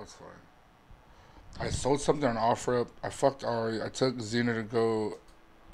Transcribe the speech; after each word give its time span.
That's 0.00 0.14
fine. 0.14 1.66
I 1.66 1.70
sold 1.70 2.00
something 2.00 2.28
on 2.28 2.36
offer 2.38 2.80
up. 2.80 2.88
I 3.04 3.10
fucked 3.10 3.44
Ari. 3.44 3.82
I 3.82 3.88
took 3.90 4.16
Xena 4.16 4.54
to 4.54 4.62
go 4.62 5.18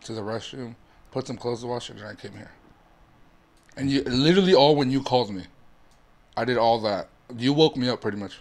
to 0.04 0.12
the 0.12 0.20
restroom, 0.20 0.74
put 1.12 1.26
some 1.28 1.36
clothes 1.36 1.60
to 1.60 1.68
wash, 1.68 1.90
and 1.90 1.98
then 2.00 2.06
I 2.08 2.14
came 2.14 2.32
here. 2.32 2.50
And 3.76 3.90
you 3.90 4.02
literally 4.02 4.54
all 4.54 4.74
when 4.74 4.90
you 4.90 5.02
called 5.02 5.30
me, 5.30 5.44
I 6.36 6.44
did 6.44 6.58
all 6.58 6.80
that. 6.80 7.08
You 7.36 7.52
woke 7.52 7.76
me 7.76 7.88
up 7.88 8.00
pretty 8.00 8.16
much. 8.18 8.38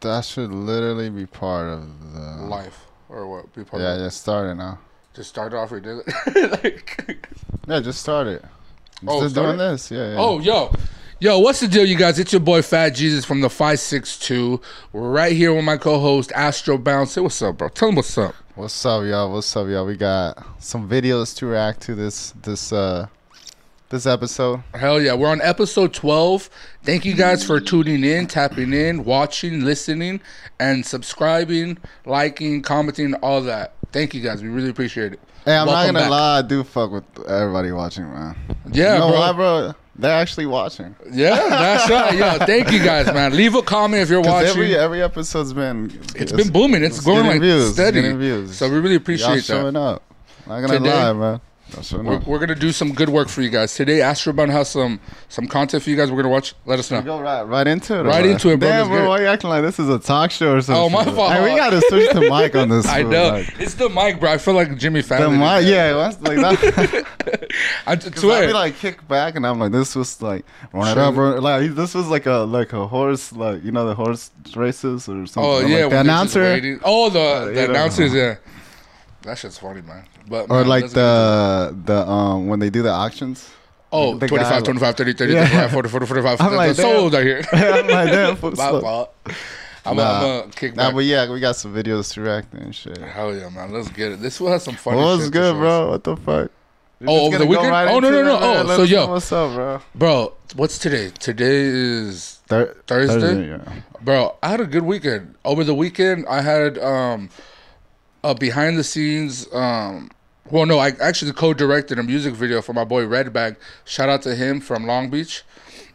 That 0.00 0.24
should 0.24 0.52
literally 0.52 1.08
be 1.10 1.26
part 1.26 1.68
of 1.68 2.12
the 2.12 2.20
Life 2.44 2.86
or 3.08 3.26
what? 3.28 3.54
Be 3.54 3.64
part 3.64 3.80
Yeah, 3.82 3.94
of 3.94 4.00
just 4.00 4.20
start 4.20 4.50
it 4.50 4.56
now. 4.56 4.78
Just 5.14 5.28
started 5.30 5.56
off 5.56 5.70
or 5.72 5.80
did 5.80 5.98
it? 6.06 6.50
like, 6.64 7.28
Yeah, 7.68 7.80
just 7.80 8.00
start 8.00 8.26
it. 8.26 8.44
Oh, 9.06 9.20
Just 9.20 9.34
start 9.34 9.56
doing 9.56 9.60
it? 9.60 9.70
this. 9.70 9.90
Yeah, 9.90 10.10
yeah. 10.12 10.16
Oh, 10.18 10.38
yo. 10.40 10.72
Yo, 11.22 11.38
what's 11.38 11.60
the 11.60 11.68
deal, 11.68 11.84
you 11.84 11.94
guys? 11.94 12.18
It's 12.18 12.32
your 12.32 12.40
boy 12.40 12.62
Fat 12.62 12.96
Jesus 12.96 13.24
from 13.24 13.42
the 13.42 13.48
562. 13.48 14.60
We're 14.90 15.08
right 15.08 15.30
here 15.30 15.54
with 15.54 15.64
my 15.64 15.76
co 15.76 16.00
host, 16.00 16.30
Astrobound. 16.30 17.06
Say 17.06 17.20
what's 17.20 17.40
up, 17.40 17.58
bro. 17.58 17.68
Tell 17.68 17.90
him 17.90 17.94
what's 17.94 18.18
up. 18.18 18.34
What's 18.56 18.84
up, 18.84 19.04
y'all? 19.04 19.32
What's 19.32 19.56
up, 19.56 19.68
y'all? 19.68 19.86
We 19.86 19.96
got 19.96 20.44
some 20.58 20.88
videos 20.88 21.36
to 21.36 21.46
react 21.46 21.80
to 21.82 21.94
this 21.94 22.32
this 22.42 22.72
uh 22.72 23.06
this 23.90 24.04
episode. 24.04 24.64
Hell 24.74 25.00
yeah. 25.00 25.14
We're 25.14 25.28
on 25.28 25.40
episode 25.42 25.94
12. 25.94 26.50
Thank 26.82 27.04
you 27.04 27.14
guys 27.14 27.46
for 27.46 27.60
tuning 27.60 28.02
in, 28.02 28.26
tapping 28.26 28.72
in, 28.72 29.04
watching, 29.04 29.64
listening, 29.64 30.20
and 30.58 30.84
subscribing, 30.84 31.78
liking, 32.04 32.62
commenting, 32.62 33.14
all 33.22 33.42
that. 33.42 33.74
Thank 33.92 34.14
you 34.14 34.22
guys. 34.22 34.42
We 34.42 34.48
really 34.48 34.70
appreciate 34.70 35.12
it. 35.12 35.20
Hey, 35.44 35.56
I'm 35.56 35.68
Welcome 35.68 35.94
not 35.94 36.00
gonna 36.00 36.04
back. 36.04 36.10
lie, 36.10 36.38
I 36.38 36.42
do 36.42 36.64
fuck 36.64 36.90
with 36.90 37.04
everybody 37.28 37.70
watching, 37.70 38.10
man. 38.12 38.36
Yeah, 38.72 38.94
you 38.94 38.98
know 38.98 39.10
bro. 39.10 39.20
why, 39.20 39.32
bro? 39.32 39.74
They're 39.94 40.10
actually 40.10 40.46
watching. 40.46 40.96
Yeah, 41.10 41.36
that's 41.36 41.90
right. 41.90 42.14
Yo, 42.16 42.38
thank 42.46 42.72
you 42.72 42.78
guys, 42.82 43.06
man. 43.12 43.36
Leave 43.36 43.54
a 43.54 43.62
comment 43.62 44.02
if 44.02 44.08
you're 44.08 44.22
watching. 44.22 44.48
every 44.48 44.74
every 44.74 45.02
episode's 45.02 45.52
been 45.52 46.00
it's 46.14 46.32
been 46.32 46.50
booming. 46.50 46.82
It's, 46.82 47.00
going 47.00 47.26
like 47.26 47.40
views, 47.42 47.74
steady. 47.74 48.00
views. 48.14 48.56
So 48.56 48.70
we 48.70 48.78
really 48.78 48.96
appreciate 48.96 49.26
Y'all 49.26 49.32
appreciate 49.34 49.54
that. 49.54 49.62
showing 49.62 49.76
up. 49.76 50.02
Not 50.46 50.60
gonna 50.62 50.78
Today- 50.78 50.94
lie, 50.94 51.12
man. 51.12 51.40
Y'all 51.72 52.02
We're, 52.02 52.18
we're 52.20 52.38
gonna 52.38 52.54
do 52.54 52.70
some 52.70 52.92
good 52.92 53.08
work 53.08 53.28
for 53.28 53.40
you 53.40 53.48
guys 53.48 53.74
today. 53.74 53.98
Astrobound 53.98 54.50
has 54.50 54.68
some 54.68 55.00
some 55.28 55.46
content 55.46 55.82
for 55.82 55.90
you 55.90 55.96
guys. 55.96 56.10
We're 56.10 56.22
gonna 56.22 56.32
watch. 56.32 56.54
Let 56.66 56.78
us 56.78 56.90
We 56.90 56.98
know. 56.98 57.02
go 57.02 57.20
right 57.20 57.42
right 57.42 57.66
into 57.66 58.00
it. 58.00 58.02
Right 58.02 58.26
into 58.26 58.50
it, 58.50 58.60
bro. 58.60 58.68
Damn, 58.68 58.88
bro. 58.88 59.04
it. 59.04 59.08
Why 59.08 59.20
you 59.20 59.26
acting 59.26 59.48
like 59.50 59.62
this 59.62 59.78
is 59.78 59.88
a 59.88 59.98
talk 59.98 60.30
show 60.30 60.54
or 60.54 60.60
something? 60.60 60.82
Oh, 60.82 60.88
my 60.90 61.04
fault. 61.04 61.32
Hey, 61.32 61.42
we 61.42 61.56
gotta 61.56 61.80
switch 61.88 62.10
the 62.12 62.20
mic 62.20 62.54
on 62.54 62.68
this. 62.68 62.86
I 62.88 63.02
know 63.02 63.28
like, 63.30 63.60
it's 63.60 63.74
the 63.74 63.88
mic, 63.88 64.20
bro. 64.20 64.32
I 64.32 64.38
feel 64.38 64.54
like 64.54 64.76
Jimmy 64.76 65.02
Fallon. 65.02 65.32
the 65.32 65.38
mic, 65.38 65.66
yeah. 65.66 65.92
That's 65.94 66.20
like 66.20 66.36
that. 66.38 67.06
I 67.86 67.96
Cause 67.96 68.06
I 68.06 68.20
swear. 68.20 68.46
be 68.48 68.52
like 68.52 68.76
kick 68.76 69.06
back 69.08 69.36
and 69.36 69.46
I'm 69.46 69.58
like 69.58 69.72
this 69.72 69.94
was 69.96 70.20
like 70.20 70.44
run 70.72 70.88
it 70.88 70.98
up, 70.98 71.16
like 71.16 71.74
this 71.74 71.94
was 71.94 72.08
like 72.08 72.26
a 72.26 72.38
like 72.38 72.72
a 72.72 72.86
horse 72.86 73.32
like 73.32 73.64
you 73.64 73.72
know 73.72 73.86
the 73.86 73.94
horse 73.94 74.30
races 74.54 75.08
or 75.08 75.26
something. 75.26 75.42
oh 75.42 75.60
yeah, 75.60 75.84
like, 75.84 75.90
the 75.90 76.00
announcer. 76.00 76.80
Oh, 76.84 77.08
the 77.08 77.20
uh, 77.20 77.44
the 77.46 77.50
you 77.50 77.56
know. 77.56 77.70
announcers. 77.70 78.12
Yeah, 78.12 78.36
that 79.22 79.38
shit's 79.38 79.58
funny, 79.58 79.82
man. 79.82 80.04
But 80.28 80.50
or 80.50 80.58
man, 80.60 80.68
like 80.68 80.82
let's 80.82 80.94
get 80.94 81.00
into 81.00 81.10
it. 81.80 81.86
the 81.86 81.92
the 82.04 82.08
um 82.10 82.46
when 82.48 82.58
they 82.60 82.70
do 82.70 82.82
the 82.82 82.90
auctions. 82.90 83.50
oh 83.92 84.16
the 84.16 84.26
25, 84.28 84.50
guy- 84.50 84.60
25, 84.60 84.96
30, 84.96 85.12
30, 85.14 85.32
Yeah. 85.32 85.46
35, 85.46 85.70
40, 85.72 85.88
40, 85.88 86.06
45. 86.06 86.40
I'm 86.40 86.54
like, 86.56 86.74
sold 86.76 87.14
out 87.14 87.22
here. 87.22 87.42
I'm 87.52 87.86
like 87.88 88.10
damn. 88.10 88.36
fool, 88.36 88.50
My 88.52 88.68
slow. 88.70 88.80
fault. 88.80 89.14
I'm 89.84 89.96
Nah. 89.96 90.20
gonna 90.20 90.52
kick 90.52 90.74
back. 90.76 90.90
Nah, 90.90 90.92
but 90.92 91.04
yeah, 91.04 91.28
we 91.30 91.40
got 91.40 91.56
some 91.56 91.74
videos 91.74 92.12
to 92.14 92.20
react 92.22 92.54
and 92.54 92.74
shit. 92.74 92.98
Hell 92.98 93.34
yeah, 93.34 93.48
man. 93.48 93.72
Let's 93.72 93.88
get 93.90 94.12
it. 94.12 94.20
This 94.22 94.40
will 94.40 94.50
have 94.52 94.62
some 94.62 94.76
funny. 94.76 94.96
What 94.98 95.16
was 95.16 95.24
shit 95.24 95.32
good, 95.32 95.54
bro? 95.56 95.90
What 95.90 96.04
the 96.04 96.16
fuck? 96.16 96.50
We're 97.00 97.08
Oh, 97.10 97.26
over 97.26 97.36
the 97.38 97.46
weekend? 97.46 97.74
Oh, 97.74 97.98
no, 97.98 98.10
no, 98.10 98.22
no. 98.22 98.38
Oh, 98.40 98.76
so 98.76 98.82
yo. 98.84 99.08
What's 99.08 99.32
up, 99.32 99.54
bro? 99.54 99.80
Bro, 99.96 100.34
what's 100.54 100.78
today? 100.78 101.10
Today 101.18 101.64
is 101.64 102.38
Thur- 102.46 102.76
Thursday? 102.86 103.48
yeah. 103.48 103.72
Bro, 104.00 104.36
I 104.40 104.50
had 104.50 104.60
a 104.60 104.66
good 104.66 104.84
weekend. 104.84 105.34
Over 105.44 105.64
the 105.64 105.74
weekend, 105.74 106.26
I 106.28 106.42
had 106.42 106.78
um, 106.78 107.28
a 108.24 108.34
behind 108.34 108.78
the 108.78 108.84
scenes. 108.84 109.52
Um, 109.52 110.10
well, 110.50 110.66
no, 110.66 110.78
I 110.78 110.88
actually 111.00 111.32
co-directed 111.32 111.98
a 111.98 112.02
music 112.02 112.34
video 112.34 112.60
for 112.62 112.72
my 112.72 112.84
boy 112.84 113.04
Redbag. 113.04 113.56
Shout 113.84 114.08
out 114.08 114.22
to 114.22 114.34
him 114.34 114.60
from 114.60 114.86
Long 114.86 115.08
Beach. 115.10 115.44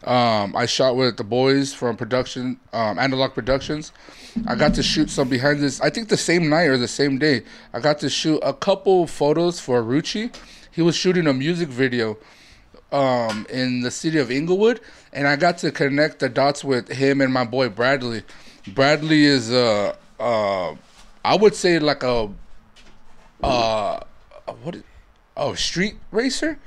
Um, 0.04 0.54
I 0.54 0.66
shot 0.66 0.96
with 0.96 1.16
the 1.16 1.24
boys 1.24 1.74
from 1.74 1.96
production, 1.96 2.58
um, 2.72 2.98
Analog 2.98 3.34
Productions. 3.34 3.92
I 4.46 4.54
got 4.54 4.74
to 4.74 4.82
shoot 4.82 5.10
some 5.10 5.28
behind 5.28 5.60
this. 5.60 5.80
I 5.80 5.90
think 5.90 6.08
the 6.08 6.16
same 6.16 6.48
night 6.48 6.66
or 6.66 6.78
the 6.78 6.88
same 6.88 7.18
day, 7.18 7.42
I 7.72 7.80
got 7.80 7.98
to 8.00 8.08
shoot 8.08 8.38
a 8.42 8.52
couple 8.52 9.06
photos 9.06 9.58
for 9.58 9.82
Rucci. 9.82 10.34
He 10.70 10.82
was 10.82 10.94
shooting 10.94 11.26
a 11.26 11.32
music 11.32 11.68
video 11.68 12.16
um, 12.92 13.46
in 13.50 13.80
the 13.80 13.90
city 13.90 14.18
of 14.18 14.30
Inglewood, 14.30 14.80
and 15.12 15.26
I 15.26 15.36
got 15.36 15.58
to 15.58 15.72
connect 15.72 16.20
the 16.20 16.28
dots 16.28 16.62
with 16.62 16.88
him 16.88 17.20
and 17.20 17.32
my 17.32 17.44
boy 17.44 17.68
Bradley. 17.68 18.22
Bradley 18.68 19.24
is 19.24 19.50
uh, 19.50 19.96
uh, 20.20 20.74
I 21.28 21.36
would 21.36 21.54
say 21.54 21.78
like 21.78 22.02
a 22.02 22.30
uh, 23.42 24.00
what? 24.62 24.74
is- 24.76 24.82
Oh, 25.36 25.54
street 25.54 25.94
racer. 26.10 26.58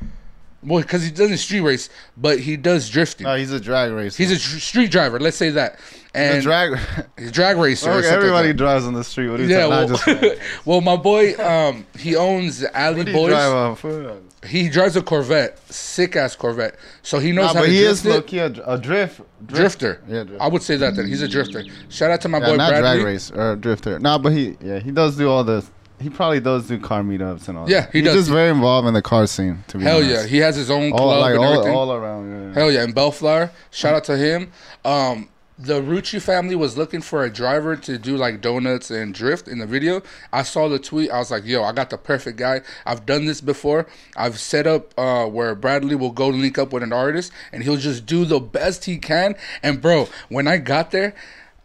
Well, 0.64 0.82
because 0.82 1.04
he 1.04 1.10
doesn't 1.12 1.38
street 1.38 1.62
race, 1.62 1.90
but 2.18 2.40
he 2.40 2.56
does 2.56 2.88
drifting. 2.90 3.26
No, 3.26 3.36
he's 3.36 3.52
a 3.52 3.60
drag 3.60 3.92
racer. 3.92 4.22
He's 4.22 4.32
a 4.32 4.36
dr- 4.38 4.62
street 4.62 4.92
driver. 4.92 5.20
Let's 5.20 5.38
say 5.38 5.50
that. 5.52 5.80
a 6.14 6.18
And 6.18 6.44
drag. 6.44 6.78
he's 7.18 7.30
a 7.30 7.32
drag 7.32 7.58
racer. 7.58 7.90
Okay, 7.92 8.08
everybody 8.08 8.50
like 8.50 8.58
drives 8.58 8.86
on 8.86 8.94
the 8.94 9.04
street. 9.04 9.30
What 9.30 9.40
are 9.40 9.44
you 9.44 9.50
Yeah, 9.50 9.66
well, 9.68 9.88
just 9.88 10.08
well, 10.66 10.82
my 10.82 10.96
boy, 10.98 11.36
um, 11.44 11.86
he 11.98 12.16
owns 12.16 12.64
Alley 12.64 13.04
do 13.04 13.12
you 13.12 13.18
Boys. 13.18 13.30
drive? 13.32 14.22
He 14.48 14.70
drives 14.70 14.96
a 14.96 15.02
Corvette, 15.04 15.60
sick 15.72 16.16
ass 16.16 16.36
Corvette. 16.36 16.76
So 17.04 17.20
he 17.20 17.32
knows 17.32 17.48
Nah, 17.48 17.54
how 17.54 17.60
but 17.62 17.66
to 17.68 17.72
he 17.72 17.80
drift 17.82 17.92
is 17.92 18.06
low 18.06 18.22
key 18.24 18.40
a, 18.40 18.46
a 18.66 18.78
drift, 18.78 19.22
drifter. 19.46 20.02
Yeah, 20.08 20.24
drifter. 20.24 20.42
I 20.44 20.48
would 20.48 20.64
say 20.64 20.78
that 20.78 20.96
then. 20.96 21.08
He's 21.08 21.22
a 21.22 21.28
drifter. 21.28 21.64
Shout 21.90 22.10
out 22.12 22.22
to 22.22 22.28
my 22.30 22.40
Yeah, 22.40 22.46
boy 22.50 22.56
not 22.56 22.70
Bradley. 22.70 22.92
drag 23.02 23.06
race 23.06 23.32
or 23.32 23.56
drifter. 23.56 24.00
No, 24.00 24.18
but 24.20 24.32
he 24.34 24.58
yeah 24.62 24.80
he 24.80 24.92
does 24.92 25.16
do 25.18 25.30
all 25.30 25.44
this. 25.44 25.70
He 26.02 26.10
probably 26.10 26.40
does 26.40 26.68
do 26.68 26.80
car 26.80 27.02
meetups 27.04 27.48
and 27.48 27.58
all. 27.58 27.70
Yeah, 27.70 27.82
that. 27.82 27.92
he 27.92 28.00
He's 28.00 28.08
does. 28.08 28.16
just 28.16 28.30
very 28.30 28.50
involved 28.50 28.88
in 28.88 28.94
the 28.94 29.02
car 29.02 29.28
scene. 29.28 29.64
To 29.70 29.78
be 29.78 29.84
honest. 29.86 29.88
Hell 29.88 29.98
honest. 29.98 30.24
yeah, 30.26 30.30
he 30.30 30.38
has 30.40 30.56
his 30.56 30.70
own 30.72 30.92
club 30.92 31.02
all 31.02 31.20
like 31.20 31.36
and 31.36 31.44
all, 31.44 31.54
everything. 31.54 31.76
all 31.76 31.94
around. 31.94 32.50
Yeah. 32.50 32.54
Hell 32.54 32.72
yeah, 32.72 32.84
and 32.84 32.94
Bellflower. 32.96 33.52
Shout 33.72 33.94
out 33.94 34.04
to 34.06 34.18
him. 34.18 34.52
Um, 34.84 35.30
the 35.60 35.80
Rucci 35.80 36.20
family 36.20 36.56
was 36.56 36.76
looking 36.76 37.02
for 37.02 37.24
a 37.24 37.32
driver 37.32 37.76
to 37.76 37.98
do 38.00 38.18
like 38.18 38.42
donuts 38.42 38.90
and 38.90 39.14
drift 39.14 39.48
in 39.48 39.60
the 39.60 39.68
video. 39.68 40.02
I 40.34 40.42
saw 40.42 40.68
the 40.68 40.80
tweet. 40.80 41.12
I 41.12 41.20
was 41.20 41.30
like, 41.30 41.46
yo, 41.46 41.64
I 41.64 41.72
got 41.72 41.92
the 41.92 42.00
perfect 42.00 42.38
guy. 42.38 42.62
I've 42.86 43.06
done 43.06 43.26
this 43.26 43.42
before. 43.42 43.86
I've 44.18 44.40
set 44.40 44.66
up 44.66 44.92
uh, 44.98 45.28
where 45.28 45.54
Bradley 45.54 45.94
will 45.94 46.12
go 46.12 46.30
link 46.30 46.58
up 46.58 46.74
with 46.74 46.82
an 46.82 46.92
artist 46.94 47.32
and 47.52 47.62
he'll 47.64 47.78
just 47.78 48.08
do 48.08 48.26
the 48.26 48.40
best 48.40 48.86
he 48.86 48.98
can. 48.98 49.36
And 49.62 49.80
bro, 49.82 50.08
when 50.30 50.48
I 50.48 50.58
got 50.58 50.90
there, 50.90 51.14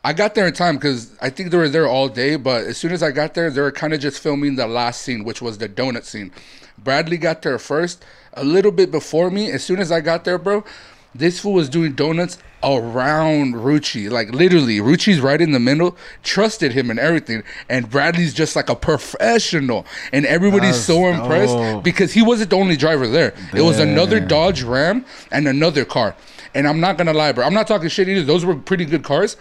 I 0.06 0.12
got 0.12 0.36
there 0.36 0.46
in 0.46 0.52
time 0.52 0.76
because 0.76 1.10
I 1.20 1.30
think 1.30 1.50
they 1.50 1.56
were 1.56 1.68
there 1.68 1.88
all 1.88 2.08
day. 2.08 2.36
But 2.36 2.62
as 2.64 2.76
soon 2.76 2.92
as 2.92 3.02
I 3.02 3.10
got 3.10 3.34
there, 3.34 3.50
they 3.50 3.60
were 3.60 3.72
kind 3.72 3.92
of 3.92 3.98
just 3.98 4.22
filming 4.22 4.54
the 4.54 4.68
last 4.68 5.02
scene, 5.02 5.24
which 5.24 5.42
was 5.42 5.58
the 5.58 5.68
donut 5.68 6.04
scene. 6.04 6.30
Bradley 6.78 7.16
got 7.16 7.42
there 7.42 7.58
first, 7.58 8.04
a 8.34 8.44
little 8.44 8.70
bit 8.70 8.92
before 8.92 9.32
me. 9.32 9.50
As 9.50 9.64
soon 9.64 9.80
as 9.80 9.90
I 9.90 10.00
got 10.00 10.22
there, 10.22 10.38
bro, 10.38 10.62
this 11.12 11.40
fool 11.40 11.54
was 11.54 11.68
doing 11.68 11.94
donuts 11.94 12.38
around 12.62 13.54
Rucci. 13.54 14.08
Like 14.08 14.30
literally, 14.30 14.78
Rucci's 14.78 15.18
right 15.18 15.40
in 15.40 15.50
the 15.50 15.58
middle, 15.58 15.96
trusted 16.22 16.70
him 16.70 16.88
and 16.88 17.00
everything. 17.00 17.42
And 17.68 17.90
Bradley's 17.90 18.32
just 18.32 18.54
like 18.54 18.68
a 18.68 18.76
professional. 18.76 19.86
And 20.12 20.24
everybody's 20.24 20.76
That's 20.76 20.86
so 20.86 21.08
impressed 21.08 21.56
dope. 21.56 21.82
because 21.82 22.12
he 22.12 22.22
wasn't 22.22 22.50
the 22.50 22.56
only 22.58 22.76
driver 22.76 23.08
there. 23.08 23.34
It 23.52 23.62
was 23.62 23.80
another 23.80 24.20
Dodge 24.20 24.62
Ram 24.62 25.04
and 25.32 25.48
another 25.48 25.84
car. 25.84 26.14
And 26.54 26.68
I'm 26.68 26.78
not 26.78 26.96
gonna 26.96 27.12
lie, 27.12 27.32
bro. 27.32 27.44
I'm 27.44 27.54
not 27.54 27.66
talking 27.66 27.88
shit 27.88 28.08
either. 28.08 28.22
Those 28.22 28.44
were 28.44 28.54
pretty 28.54 28.84
good 28.84 29.02
cars, 29.02 29.36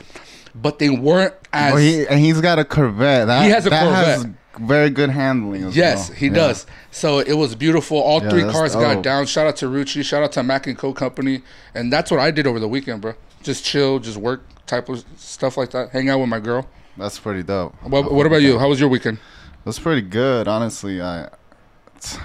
but 0.55 0.79
they 0.79 0.89
weren't 0.89 1.33
as 1.53 1.73
Well, 1.73 1.81
he 1.81 2.07
and 2.07 2.19
he's 2.19 2.41
got 2.41 2.57
a 2.59 2.65
Corvette. 2.65 3.27
That, 3.27 3.43
He 3.43 3.49
has 3.51 3.65
a 3.65 3.69
that 3.69 4.05
Has 4.05 4.27
very 4.59 4.89
good 4.89 5.09
handling. 5.09 5.65
As 5.65 5.75
Yes, 5.75 6.09
well. 6.09 6.17
he 6.17 6.27
Yeah. 6.27 6.33
does. 6.33 6.65
So 6.91 7.19
it 7.19 7.33
was 7.33 7.55
beautiful. 7.55 7.97
All 7.97 8.23
Yeah, 8.23 8.29
three 8.29 8.43
cars 8.43 8.73
got 8.73 9.03
down. 9.03 9.25
Shout 9.25 9.47
out 9.47 9.57
to 9.57 9.65
Rucci. 9.67 10.03
Shout 10.03 10.23
out 10.23 10.31
to 10.33 10.43
Mac 10.43 10.65
and 10.67 10.77
Co 10.77 10.93
Company. 10.93 11.41
And 11.73 11.91
that's 11.91 12.09
what 12.09 12.19
I 12.19 12.31
did 12.31 12.47
over 12.47 12.59
the 12.59 12.67
weekend, 12.67 13.01
bro. 13.01 13.13
Just 13.43 13.65
chill, 13.65 13.99
just 13.99 14.17
work 14.17 14.43
type 14.65 14.87
of 14.89 15.03
stuff 15.17 15.57
like 15.57 15.71
that. 15.71 15.89
Hang 15.89 16.09
out 16.09 16.19
with 16.19 16.29
my 16.29 16.39
girl. 16.39 16.65
That's 16.97 17.19
pretty 17.19 17.43
dope. 17.43 17.75
What, 17.83 18.11
what 18.11 18.25
about 18.25 18.41
you? 18.41 18.57
How 18.57 18.69
was 18.69 18.79
your 18.79 18.87
weekend? 18.89 19.17
That's 19.65 19.77
pretty 19.79 20.01
good, 20.01 20.47
honestly. 20.47 21.01
I 21.01 21.27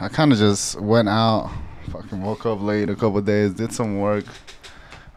I 0.00 0.08
kind 0.08 0.30
of 0.32 0.38
just 0.38 0.80
went 0.80 1.08
out, 1.08 1.50
fucking 1.90 2.22
woke 2.22 2.46
up 2.46 2.60
late 2.62 2.90
a 2.90 2.94
couple 2.94 3.20
days, 3.22 3.54
did 3.54 3.72
some 3.72 3.98
work. 3.98 4.24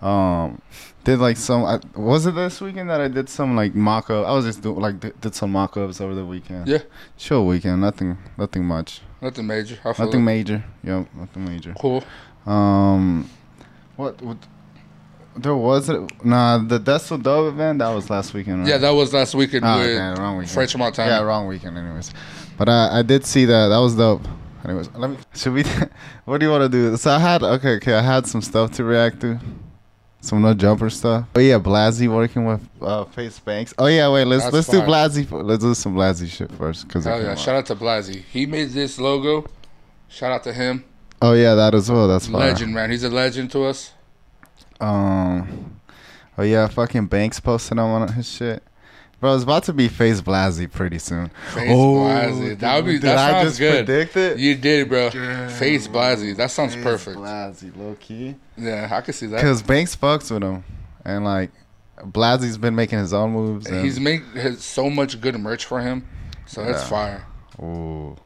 Um, 0.01 0.61
did 1.03 1.19
like 1.19 1.37
some. 1.37 1.65
I, 1.65 1.79
was 1.95 2.25
it 2.25 2.35
this 2.35 2.61
weekend 2.61 2.89
that 2.89 3.01
I 3.01 3.07
did 3.07 3.29
some 3.29 3.55
like 3.55 3.75
mock 3.75 4.09
up? 4.09 4.25
I 4.25 4.33
was 4.33 4.45
just 4.45 4.61
doing 4.61 4.79
like 4.79 4.99
did, 4.99 5.19
did 5.21 5.35
some 5.35 5.51
mock 5.51 5.75
ups 5.77 6.01
over 6.01 6.15
the 6.15 6.25
weekend. 6.25 6.67
Yeah. 6.67 6.79
chill 7.17 7.45
weekend. 7.45 7.81
Nothing, 7.81 8.17
nothing 8.37 8.65
much. 8.65 9.01
Nothing 9.21 9.47
major. 9.47 9.77
Nothing 9.85 10.21
it. 10.21 10.23
major. 10.23 10.63
Yep, 10.83 11.07
nothing 11.15 11.45
major. 11.45 11.73
cool. 11.79 12.03
Um, 12.45 13.29
what? 13.95 14.21
what 14.21 14.37
there 15.35 15.55
was 15.55 15.89
it. 15.89 16.25
Nah, 16.25 16.59
the 16.59 16.79
Deso 16.79 17.21
Dove 17.21 17.53
event 17.53 17.79
that 17.79 17.89
was 17.89 18.09
last 18.09 18.33
weekend. 18.33 18.59
Right? 18.59 18.69
Yeah, 18.69 18.77
that 18.77 18.91
was 18.91 19.13
last 19.13 19.33
weekend 19.35 19.65
Oh, 19.65 19.79
with 19.79 19.87
okay, 19.87 20.21
wrong 20.21 20.37
weekend. 20.37 20.53
French 20.53 20.77
Montana. 20.77 21.09
Yeah, 21.09 21.21
wrong 21.21 21.47
weekend. 21.47 21.77
Anyways, 21.77 22.13
but 22.57 22.69
I 22.69 22.99
I 22.99 23.01
did 23.01 23.25
see 23.25 23.45
that. 23.45 23.69
That 23.69 23.77
was 23.77 23.95
dope. 23.95 24.21
Anyways, 24.63 24.89
let 24.95 25.09
me. 25.09 25.17
Should 25.35 25.53
we? 25.53 25.63
what 26.25 26.39
do 26.39 26.45
you 26.45 26.51
want 26.51 26.63
to 26.63 26.69
do? 26.69 26.95
So 26.97 27.11
I 27.11 27.19
had 27.19 27.43
okay, 27.43 27.75
okay. 27.75 27.93
I 27.93 28.01
had 28.01 28.27
some 28.27 28.41
stuff 28.41 28.71
to 28.73 28.83
react 28.83 29.21
to. 29.21 29.39
Some 30.23 30.41
no 30.41 30.53
jumper 30.53 30.89
stuff. 30.89 31.25
Oh 31.35 31.39
yeah, 31.41 31.59
Blasey 31.59 32.07
working 32.07 32.45
with 32.45 32.61
uh, 32.81 33.03
FaZe 33.03 33.39
Banks. 33.39 33.73
Oh 33.77 33.87
yeah, 33.87 34.09
wait, 34.09 34.23
let's 34.23 34.43
That's 34.45 34.53
let's 34.53 34.67
fire. 34.67 34.79
do 34.79 34.87
Blasey. 34.87 35.23
f- 35.25 35.31
Let's 35.33 35.61
do 35.63 35.73
some 35.73 35.95
Blasey 35.95 36.29
shit 36.29 36.49
first, 36.53 36.87
cause 36.87 37.03
Hell 37.03 37.21
yeah! 37.21 37.31
out. 37.31 37.39
Shout 37.39 37.55
out 37.57 37.65
to 37.65 37.75
Blasey. 37.75 38.23
He 38.31 38.45
made 38.45 38.69
this 38.69 38.97
logo. 39.01 39.45
Shout 40.07 40.31
out 40.31 40.43
to 40.45 40.53
him. 40.53 40.85
oh 41.21 41.33
yeah, 41.33 41.55
that 41.55 41.75
as 41.75 41.91
well. 41.91 42.07
That's 42.07 42.27
fine. 42.27 42.39
Legend, 42.39 42.73
man. 42.73 42.89
He's 42.89 43.03
a 43.03 43.09
legend 43.09 43.51
to 43.51 43.65
us. 43.65 43.91
Um, 44.79 45.79
oh 46.37 46.43
yeah, 46.43 46.67
fucking 46.67 47.07
Banks 47.07 47.41
posted 47.41 47.77
on 47.77 47.91
one 47.91 48.03
of 48.03 48.11
his 48.11 48.29
shit. 48.31 48.63
Bro, 49.23 49.35
it's 49.35 49.45
about 49.45 49.63
to 49.63 49.71
be 49.71 49.87
FaZe 49.87 50.21
Blasey 50.21 50.69
pretty 50.69 50.99
soon. 50.99 51.29
Face 51.53 51.69
oh, 51.71 51.95
Blasey. 51.95 52.59
That 52.59 52.75
would 52.75 52.85
be. 52.85 52.91
Did 52.95 53.03
That 53.03 53.17
I 53.17 53.31
sounds 53.31 53.45
just 53.51 53.59
good. 53.59 53.85
predict 53.85 54.17
it? 54.17 54.37
You 54.37 54.53
did, 54.53 54.89
bro. 54.89 55.11
FaZe 55.11 55.87
Blasey. 55.87 56.35
That 56.35 56.51
sounds 56.51 56.75
Face 56.75 56.83
perfect. 56.83 57.15
Blasey, 57.15 57.73
low 57.77 57.95
key. 58.01 58.35
Yeah, 58.57 58.89
I 58.91 58.99
can 58.99 59.13
see 59.13 59.27
that. 59.27 59.37
Because 59.37 59.63
Banks 59.63 59.95
fucks 59.95 60.29
with 60.29 60.43
him, 60.43 60.65
and 61.05 61.23
like 61.23 61.51
Blasey's 61.99 62.57
been 62.57 62.75
making 62.75 62.99
his 62.99 63.13
own 63.13 63.31
moves. 63.31 63.67
And, 63.67 63.85
He's 63.85 63.97
made 63.97 64.23
so 64.57 64.89
much 64.89 65.21
good 65.21 65.39
merch 65.39 65.63
for 65.63 65.79
him, 65.79 66.05
so 66.45 66.65
that's 66.65 66.83
fire. 66.89 67.25
ooh, 67.61 68.17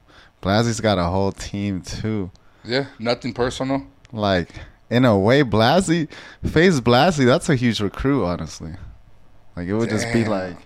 Blasey's 0.42 0.82
got 0.82 0.98
a 0.98 1.04
whole 1.04 1.32
team 1.32 1.84
too. 1.84 2.32
Yeah, 2.66 2.88
nothing 2.98 3.34
personal. 3.36 3.86
Like 4.12 4.50
in 4.90 5.06
a 5.06 5.16
way, 5.16 5.44
Blasey, 5.44 6.10
FaZe 6.44 6.82
Blasey, 6.82 7.28
that's 7.28 7.50
a 7.50 7.56
huge 7.56 7.82
recruit, 7.82 8.26
honestly. 8.26 8.74
Like 9.56 9.68
it 9.68 9.76
would 9.76 9.90
just 9.92 10.12
be 10.12 10.26
like. 10.26 10.58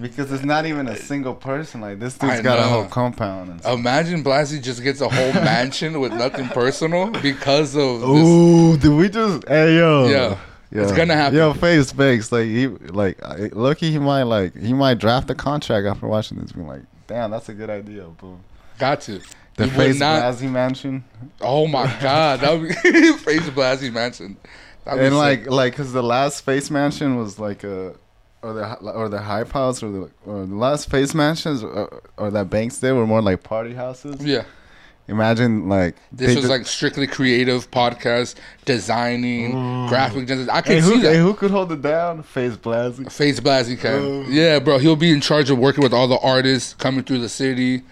Because 0.00 0.32
it's 0.32 0.44
not 0.44 0.66
even 0.66 0.88
a 0.88 0.92
uh, 0.92 0.96
single 0.96 1.34
person. 1.34 1.80
Like 1.80 2.00
this 2.00 2.20
I 2.22 2.28
dude's 2.30 2.42
got 2.42 2.58
a 2.58 2.62
whole 2.62 2.86
compound. 2.86 3.50
And 3.50 3.60
stuff. 3.60 3.78
Imagine 3.78 4.24
Blasey 4.24 4.60
just 4.62 4.82
gets 4.82 5.00
a 5.00 5.08
whole 5.08 5.32
mansion 5.44 6.00
with 6.00 6.12
nothing 6.12 6.48
personal 6.48 7.10
because 7.10 7.76
of 7.76 8.00
this. 8.00 8.08
Ooh, 8.08 8.76
did 8.76 8.90
we 8.90 9.08
just? 9.08 9.46
Hey 9.48 9.76
yo. 9.76 10.08
Yeah. 10.08 10.38
It's 10.72 10.92
gonna 10.92 11.14
happen. 11.14 11.38
Yo, 11.38 11.54
FaZe 11.54 11.92
Banks, 11.92 12.32
like 12.32 12.46
he, 12.46 12.66
like 12.66 13.18
lucky 13.54 13.90
he 13.90 13.98
might 13.98 14.24
like 14.24 14.54
he 14.56 14.74
might 14.74 14.98
draft 14.98 15.30
a 15.30 15.34
contract 15.34 15.86
after 15.86 16.06
watching 16.06 16.38
this. 16.38 16.52
Being 16.52 16.66
like, 16.66 16.82
damn, 17.06 17.30
that's 17.30 17.48
a 17.48 17.54
good 17.54 17.70
idea. 17.70 18.04
Boom. 18.04 18.40
Got 18.78 19.00
to. 19.02 19.20
The 19.56 19.66
You 19.66 19.70
Face 19.70 20.00
not- 20.00 20.40
mansion, 20.42 21.04
Oh 21.40 21.66
my 21.66 21.86
god, 22.00 22.40
that 22.40 22.52
would 22.58 22.68
be 22.68 22.74
FaZe 23.18 23.48
Blasey 23.50 23.92
mansion. 23.92 24.36
That'd 24.84 25.00
and 25.00 25.12
sick. 25.14 25.18
like 25.18 25.46
like 25.50 25.72
because 25.72 25.92
the 25.92 26.02
last 26.02 26.42
Face 26.44 26.70
mansion 26.70 27.16
was 27.16 27.38
like 27.38 27.64
a. 27.64 27.94
Or 28.42 28.52
the 28.52 28.74
or 28.92 29.08
the 29.08 29.20
hype 29.20 29.50
house 29.50 29.82
or 29.82 29.90
the 29.90 30.10
or 30.24 30.46
the 30.46 30.54
last 30.54 30.88
face 30.88 31.14
mansions 31.14 31.64
or, 31.64 32.02
or 32.16 32.30
that 32.30 32.48
Banks 32.48 32.78
did 32.78 32.92
were 32.92 33.06
more 33.06 33.22
like 33.22 33.42
party 33.42 33.74
houses. 33.74 34.24
yeah, 34.24 34.44
Imagine 35.08 35.68
like 35.68 35.94
this 36.10 36.34
was 36.34 36.46
ju- 36.46 36.50
like 36.50 36.66
strictly 36.66 37.06
creative 37.06 37.70
podcast, 37.70 38.34
designing, 38.64 39.52
mm. 39.52 39.88
graphic 39.88 40.26
design. 40.26 40.50
I 40.50 40.56
hey 40.56 40.62
can 40.62 40.82
who, 40.82 40.90
see 40.96 41.02
that. 41.02 41.12
hey, 41.12 41.18
who 41.18 41.34
could 41.34 41.52
hold 41.52 41.70
it 41.70 41.80
down? 41.80 42.24
FaZe 42.24 42.56
Blasey. 42.56 43.10
FaZe 43.10 43.40
Blasey 43.40 43.78
can. 43.78 43.92
Oh. 43.92 44.24
Yeah, 44.28 44.58
bro. 44.58 44.78
He'll 44.78 44.96
be 44.96 45.12
in 45.12 45.20
charge 45.20 45.48
of 45.48 45.58
working 45.58 45.82
with 45.82 45.94
all 45.94 46.08
the 46.08 46.18
artists 46.18 46.74
coming 46.74 47.04
through 47.04 47.20
the 47.20 47.28
city. 47.28 47.82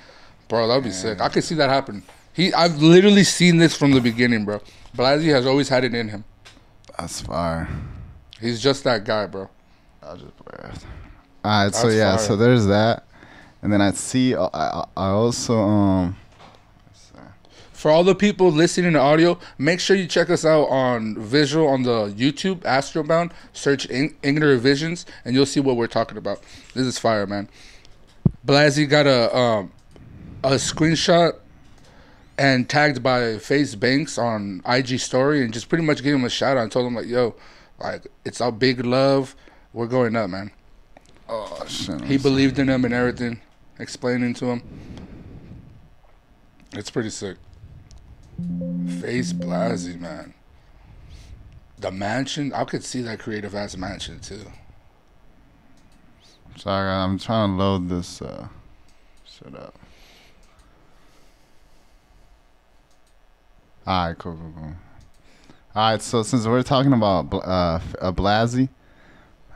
Bro, 0.48 0.66
that'd 0.68 0.82
be 0.82 0.90
sick. 0.90 1.20
I 1.20 1.28
could 1.28 1.44
see 1.44 1.54
that 1.54 1.70
happen. 1.70 2.02
He 2.32 2.52
I've 2.52 2.82
literally 2.82 3.24
seen 3.24 3.58
this 3.58 3.76
from 3.76 3.92
the 3.92 4.00
beginning, 4.00 4.44
bro. 4.44 4.60
Blasey 4.96 5.32
has 5.32 5.46
always 5.46 5.68
had 5.68 5.84
it 5.84 5.94
in 5.94 6.08
him. 6.08 6.24
That's 6.98 7.20
fire. 7.20 7.68
He's 8.40 8.60
just 8.60 8.82
that 8.84 9.04
guy, 9.04 9.26
bro. 9.26 9.48
I'll 10.04 10.16
just 10.16 10.36
play 10.36 10.70
it. 10.70 10.84
All 11.44 11.64
right, 11.64 11.74
so 11.74 11.88
That's 11.88 11.96
yeah, 11.96 12.16
fire. 12.16 12.26
so 12.26 12.36
there's 12.36 12.66
that, 12.66 13.04
and 13.62 13.72
then 13.72 13.80
I 13.80 13.90
see. 13.92 14.34
I, 14.34 14.44
I, 14.52 14.84
I 14.96 15.08
also 15.08 15.58
um. 15.58 16.16
For 17.72 17.90
all 17.90 18.02
the 18.02 18.14
people 18.14 18.50
listening 18.50 18.94
to 18.94 18.98
audio, 18.98 19.38
make 19.58 19.78
sure 19.78 19.94
you 19.94 20.06
check 20.06 20.30
us 20.30 20.42
out 20.46 20.68
on 20.70 21.18
visual 21.18 21.68
on 21.68 21.82
the 21.82 22.06
YouTube 22.16 22.60
Astrobound. 22.60 23.32
Search 23.52 23.84
In- 23.84 24.16
Ignorant 24.22 24.62
Visions, 24.62 25.04
and 25.22 25.34
you'll 25.34 25.44
see 25.44 25.60
what 25.60 25.76
we're 25.76 25.86
talking 25.86 26.16
about. 26.16 26.40
This 26.72 26.86
is 26.86 26.98
fire, 26.98 27.26
man. 27.26 27.46
Blasey 28.46 28.88
got 28.88 29.06
a 29.06 29.36
um, 29.36 29.72
a 30.42 30.52
screenshot 30.52 31.34
and 32.38 32.68
tagged 32.70 33.02
by 33.02 33.36
FaZe 33.36 33.74
Banks 33.76 34.16
on 34.16 34.62
IG 34.66 34.98
story, 34.98 35.42
and 35.44 35.52
just 35.52 35.68
pretty 35.68 35.84
much 35.84 36.02
gave 36.02 36.14
him 36.14 36.24
a 36.24 36.30
shout 36.30 36.56
out 36.56 36.62
and 36.62 36.72
told 36.72 36.86
him 36.86 36.94
like, 36.94 37.06
"Yo, 37.06 37.34
like 37.78 38.06
it's 38.24 38.40
all 38.40 38.50
big 38.52 38.82
love. 38.84 39.36
We're 39.74 39.86
going 39.88 40.16
up, 40.16 40.30
man." 40.30 40.50
Oh 41.28 41.64
shit. 41.66 42.00
He 42.04 42.16
believed 42.16 42.58
in 42.58 42.68
him 42.68 42.84
and 42.84 42.94
everything, 42.94 43.40
explaining 43.78 44.32
to 44.34 44.46
him. 44.46 44.62
It's 46.72 46.90
pretty 46.90 47.10
sick. 47.10 47.36
FaZe 49.00 49.32
Blasey, 49.32 49.98
man. 49.98 50.34
The 51.78 51.90
mansion, 51.90 52.52
I 52.52 52.64
could 52.64 52.82
see 52.84 53.02
that 53.02 53.18
creative 53.18 53.54
ass 53.54 53.76
mansion 53.76 54.20
too. 54.20 54.44
Sorry, 56.56 56.88
I'm 56.90 57.18
trying 57.18 57.50
to 57.50 57.56
load 57.56 57.88
this. 57.88 58.22
uh 58.22 58.48
Shut 59.24 59.54
up. 59.54 59.74
All 63.86 64.06
right, 64.08 64.16
cool, 64.18 64.34
cool, 64.36 64.52
cool. 64.56 64.72
All 65.74 65.90
right, 65.90 66.00
so 66.00 66.22
since 66.22 66.46
we're 66.46 66.62
talking 66.62 66.92
about 66.92 67.32
uh, 67.34 67.76
F- 67.76 67.94
uh 68.00 68.12
Blasey, 68.12 68.68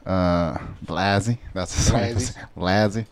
uh 0.09 0.59
Blasey, 0.85 1.39
that's 1.53 1.75
his 1.75 1.93
name. 1.93 2.17
Blasey. 2.17 2.37
Blasey. 2.57 3.07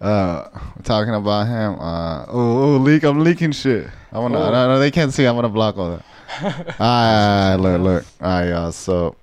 Uh, 0.00 0.48
we're 0.76 0.82
talking 0.82 1.14
about 1.14 1.46
him. 1.46 1.78
Uh, 1.78 2.24
oh, 2.28 2.62
oh, 2.62 2.76
leak! 2.78 3.04
I'm 3.04 3.22
leaking 3.22 3.52
shit. 3.52 3.86
I 4.10 4.18
wanna. 4.18 4.38
Oh. 4.38 4.50
No, 4.50 4.68
no, 4.68 4.78
they 4.78 4.90
can't 4.90 5.12
see. 5.12 5.26
I'm 5.26 5.34
gonna 5.34 5.50
block 5.50 5.76
all 5.76 5.90
that. 5.90 6.04
all 6.80 6.86
right, 6.86 7.56
look, 7.56 7.80
look. 7.82 8.04
All 8.22 8.28
right, 8.28 8.48
y'all. 8.48 8.72
So, 8.72 9.16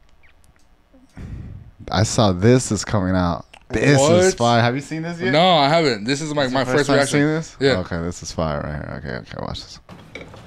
I 1.92 2.04
saw 2.04 2.32
this 2.32 2.72
is 2.72 2.86
coming 2.86 3.16
out. 3.16 3.46
This 3.70 4.00
is 4.00 4.36
fire. 4.36 4.62
Have 4.62 4.76
you 4.76 4.82
seen 4.82 5.02
this 5.02 5.20
yet? 5.20 5.32
No, 5.32 5.58
I 5.58 5.68
haven't. 5.68 6.04
This 6.04 6.22
is 6.22 6.32
like 6.34 6.52
my 6.52 6.64
This 6.64 6.70
is 6.70 6.76
first 6.76 6.88
time 6.88 6.96
reaction. 6.98 7.14
seeing 7.14 7.28
this? 7.28 7.58
Yeah. 7.60 7.80
Okay, 7.80 7.98
this 8.04 8.22
is 8.22 8.32
fire 8.32 8.62
right 8.62 9.04
here. 9.04 9.18
Okay, 9.24 9.32
okay, 9.32 9.46
watch 9.46 9.62
this. 9.62 9.80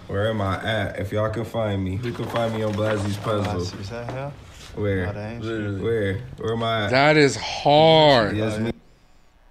Where 0.07 0.29
am 0.31 0.41
I 0.41 0.63
at? 0.63 0.99
If 0.99 1.13
y'all 1.13 1.31
can 1.31 1.45
find 1.45 1.85
me, 1.85 1.97
who 1.97 2.13
can 2.13 2.27
find 2.27 2.55
me 2.55 2.63
on 2.63 2.73
Blasey's 2.73 3.17
puzzle? 3.17 3.61
Is 3.81 3.91
that 3.91 4.09
hell? 4.11 4.33
Where? 4.75 5.13
That 5.13 5.17
ain't 5.33 5.45
Literally. 5.45 5.81
Where? 5.83 6.19
Where 6.39 6.53
am 6.55 6.63
I 6.63 6.85
at? 6.85 6.91
That 6.91 7.17
is 7.17 7.37
hard. 7.37 8.37
Yes, 8.37 8.59
me. 8.59 8.73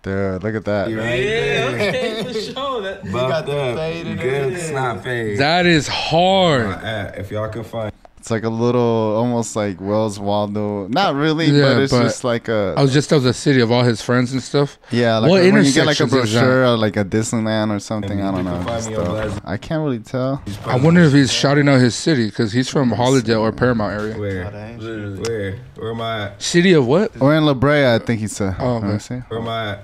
Dude, 0.01 0.41
look 0.43 0.55
at 0.55 0.63
that. 0.65 0.83
Right 0.85 0.93
Yeah, 0.95 1.71
there. 1.71 1.89
okay, 1.89 2.23
for 2.23 2.33
sure. 2.33 2.55
That, 2.79 3.11
Buffed 3.11 3.47
the 3.47 3.57
up. 3.59 3.75
fade 3.77 4.07
in 4.07 4.15
Good 4.17 4.53
it. 4.53 4.59
snap 4.61 5.03
fade. 5.03 5.37
That 5.39 5.65
is 5.65 5.87
hard. 5.89 6.79
If 7.17 7.29
y'all 7.29 7.49
can 7.49 7.63
find 7.65 7.91
It's 8.29 8.31
like 8.31 8.43
a 8.43 8.49
little, 8.49 9.15
almost 9.17 9.55
like 9.55 9.81
Where's 9.81 10.19
Waldo. 10.19 10.87
Not 10.87 11.15
really, 11.15 11.47
Yeah, 11.47 11.73
but 11.73 11.81
it's 11.81 11.91
but 11.91 12.03
just 12.03 12.23
like 12.23 12.47
a. 12.47 12.75
I 12.77 12.81
was 12.83 12.93
just 12.93 13.11
of 13.11 13.23
the 13.23 13.33
city 13.33 13.59
of 13.59 13.71
all 13.71 13.81
his 13.83 14.03
friends 14.03 14.31
and 14.33 14.43
stuff. 14.43 14.77
yeah, 14.91 15.17
like 15.17 15.31
What 15.31 15.41
a, 15.41 15.51
when 15.51 15.65
you 15.65 15.71
get 15.73 15.87
like 15.87 15.99
a 15.99 16.03
intersections 16.03 16.13
is 16.13 16.33
that? 16.33 16.41
brochure 16.41 16.65
or 16.65 16.77
like 16.77 16.95
a 16.95 17.03
Disneyland 17.03 17.75
or 17.75 17.79
something. 17.79 18.19
And 18.19 18.27
I 18.29 18.31
don't 18.31 18.45
know. 18.45 18.51
can 18.57 18.65
find 18.65 18.77
just 18.77 18.89
me 18.91 18.95
on 18.97 19.05
stuff. 19.05 19.41
Blasey. 19.43 19.49
I 19.49 19.57
can't 19.57 19.81
really 19.83 19.97
tell. 19.97 20.43
I 20.63 20.75
wonder 20.75 21.01
if 21.01 21.11
he's 21.11 21.33
shouting 21.33 21.67
out 21.67 21.79
his 21.79 21.95
city 21.95 22.27
because 22.27 22.51
he's 22.51 22.69
from 22.69 22.91
Hollywood 22.91 23.27
or 23.31 23.51
Paramount 23.51 23.99
area. 23.99 24.15
Where? 24.15 24.45
Oh, 24.45 24.51
that 24.51 24.69
ain't 24.69 24.79
Literally. 24.79 25.19
Where? 25.27 25.55
Where 25.77 25.91
am 25.93 26.01
I 26.01 26.25
at? 26.27 26.39
City 26.43 26.73
of 26.73 26.85
what? 26.85 27.19
Or 27.19 27.33
in 27.33 27.47
La 27.47 27.55
Brea, 27.55 27.95
I 27.95 27.97
think 27.97 28.19
he 28.19 28.27
said. 28.27 28.57
Oh, 28.59 28.75
Let 28.77 28.83
okay. 28.83 28.99
see. 28.99 29.15
Where 29.15 29.39
am 29.39 29.47
I 29.47 29.71
at? 29.71 29.83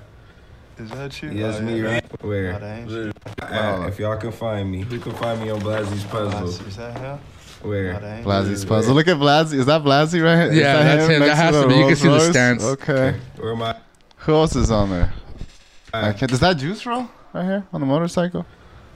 Is 0.78 0.90
that 0.90 1.20
you? 1.20 1.30
Yes, 1.30 1.56
Oh, 1.58 1.62
me, 1.62 1.80
yeah. 1.82 1.88
right? 1.94 2.04
Oh, 2.22 2.28
Where? 2.28 2.52
that 2.60 2.78
ain't 2.78 2.86
Literally. 2.88 3.12
Oh. 3.42 3.86
If 3.88 3.98
y'all 3.98 4.16
can 4.18 4.30
find 4.30 4.70
me, 4.70 4.82
who 4.82 5.00
can 5.00 5.14
find 5.14 5.40
me 5.42 5.50
on 5.50 5.60
Blasey's 5.60 6.04
puzzle? 6.04 6.46
Is 6.68 6.76
that 6.76 6.96
hell? 6.98 7.18
Where? 7.62 7.92
that 7.98 8.18
ain't 8.18 8.26
Blasey's 8.26 8.64
puzzle. 8.64 8.94
Look 8.94 9.08
at 9.08 9.16
Blasey. 9.16 9.54
Is 9.54 9.66
that 9.66 9.82
Blasey 9.82 10.22
right 10.22 10.36
here? 10.36 10.52
Is 10.52 10.58
Yeah, 10.58 10.76
that 10.76 10.96
that's 10.96 11.08
him. 11.10 11.20
That 11.20 11.36
has 11.36 11.54
the 11.54 11.62
to 11.62 11.68
be. 11.68 11.74
You 11.74 11.80
can 11.80 11.88
Rolls 11.88 12.00
see 12.00 12.08
the 12.08 12.32
stance. 12.32 12.64
Okay. 12.64 13.18
Where 13.36 13.52
am 13.52 13.62
I? 13.62 13.76
Who 14.18 14.34
else 14.34 14.56
is 14.56 14.70
on 14.70 14.90
there? 14.90 15.12
Uh, 15.94 15.96
at? 15.98 16.16
Okay. 16.16 16.26
Does 16.26 16.40
that 16.40 16.54
juice 16.58 16.84
roll 16.86 17.08
right 17.32 17.44
here 17.44 17.66
on 17.72 17.80
the 17.80 17.86
motorcycle? 17.86 18.44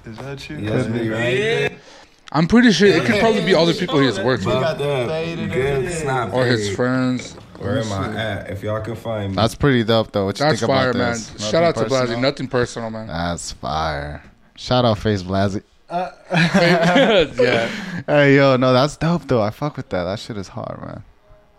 Is 0.04 0.16
that 0.18 0.48
you? 0.48 0.58
Yes, 0.58 0.86
me, 0.88 1.08
yeah. 1.08 1.62
right? 1.68 1.78
I'm 2.32 2.46
pretty 2.46 2.70
sure 2.70 2.86
it 2.88 3.04
could 3.04 3.18
probably 3.20 3.44
be 3.44 3.54
other 3.54 3.74
people 3.74 3.98
he's 3.98 4.18
worked 4.20 4.46
with 4.46 4.54
Buffed 4.54 4.80
up. 4.80 5.08
faded 5.08 5.52
Good 5.52 5.84
in. 5.86 5.90
snap 5.90 6.32
or 6.32 6.46
his 6.46 6.74
friends. 6.74 7.34
Where 7.58 7.80
am 7.80 7.92
I 7.92 8.16
at? 8.16 8.50
If 8.50 8.62
y'all 8.62 8.80
can 8.80 8.94
find 8.96 9.30
me. 9.32 9.36
That's 9.36 9.54
pretty 9.54 9.84
dope, 9.84 10.12
though. 10.12 10.26
What 10.26 10.38
you 10.38 10.46
That's 10.46 10.60
think 10.60 10.70
fire, 10.70 10.90
about 10.90 10.98
man. 10.98 11.12
this? 11.12 11.50
Shout 11.50 11.62
Nothing 11.62 11.64
out 11.64 11.74
to 11.74 11.80
personal? 11.82 12.06
Blasey. 12.18 12.20
Nothing 12.22 12.48
personal, 12.48 12.90
man. 12.90 13.06
That's 13.08 13.52
fire. 13.52 14.22
Shout 14.56 14.84
out 14.84 14.98
Face 14.98 15.22
Blasey. 15.90 17.38
yeah. 17.40 17.68
Hey 18.06 18.36
yo, 18.36 18.56
no, 18.56 18.72
that's 18.72 18.96
dope 18.96 19.26
though. 19.26 19.42
I 19.42 19.50
fuck 19.50 19.76
with 19.76 19.88
that. 19.90 20.04
That 20.04 20.18
shit 20.18 20.36
is 20.36 20.48
hard, 20.48 20.80
man. 20.80 21.04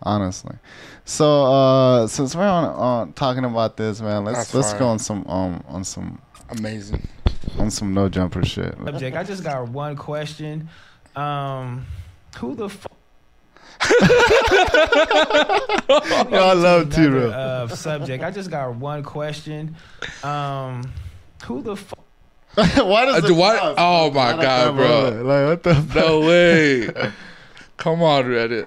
Honestly. 0.02 0.56
So 1.04 1.44
uh 1.44 2.06
since 2.06 2.34
we're 2.34 2.42
on, 2.46 2.64
on 2.64 3.12
talking 3.12 3.44
about 3.44 3.76
this, 3.76 4.00
man, 4.00 4.24
let's 4.24 4.38
That's 4.38 4.54
let's 4.54 4.70
fire. 4.70 4.78
go 4.80 4.86
on 4.88 4.98
some 4.98 5.26
um 5.26 5.62
on 5.68 5.84
some 5.84 6.20
Amazing. 6.50 7.06
on 7.58 7.70
some 7.70 7.94
no 7.94 8.08
jumper 8.08 8.44
shit. 8.44 8.74
subject. 8.84 9.16
I 9.16 9.22
just 9.24 9.42
got 9.44 9.68
one 9.68 9.96
question. 9.96 10.68
Um, 11.14 11.86
who 12.38 12.54
the 12.54 12.68
fuck? 12.68 12.92
Yo, 16.30 16.38
I 16.38 16.52
love 16.54 16.94
T-Row. 16.94 17.30
Uh, 17.30 17.68
subject. 17.68 18.22
I 18.24 18.30
just 18.30 18.50
got 18.50 18.74
one 18.76 19.02
question. 19.02 19.76
Um, 20.22 20.90
who 21.44 21.62
the 21.62 21.76
fuck? 21.76 21.98
Why 22.54 23.04
does 23.06 23.14
Uh, 23.14 23.18
it 23.24 23.28
do 23.28 23.34
what? 23.34 23.58
pause? 23.60 23.74
Oh 23.78 24.10
my 24.10 24.16
Why 24.16 24.32
like 24.32 24.40
god, 24.42 24.76
bro. 24.76 25.22
Like 25.22 25.46
what 25.48 25.62
the 25.62 25.74
fuck? 25.74 25.96
No 25.96 26.20
way. 26.20 26.88
Come 27.78 28.02
on, 28.02 28.24
Reddit. 28.24 28.66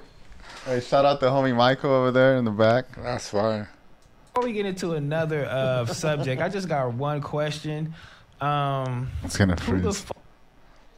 Hey, 0.65 0.79
shout 0.81 1.05
out 1.05 1.19
to 1.19 1.27
homie 1.27 1.55
Michael 1.55 1.91
over 1.91 2.11
there 2.11 2.37
in 2.37 2.45
the 2.45 2.51
back. 2.51 2.85
That's 2.97 3.29
fine. 3.29 3.67
Before 4.33 4.47
we 4.47 4.53
get 4.53 4.65
into 4.65 4.93
another 4.93 5.45
uh, 5.45 5.85
subject, 5.85 6.41
I 6.41 6.49
just 6.49 6.67
got 6.67 6.93
one 6.93 7.21
question. 7.21 7.93
Um, 8.41 9.09
It's 9.23 9.37
gonna 9.37 9.55
who 9.61 9.79
the 9.79 9.93
freeze. 9.93 10.01
fuck? 10.01 10.17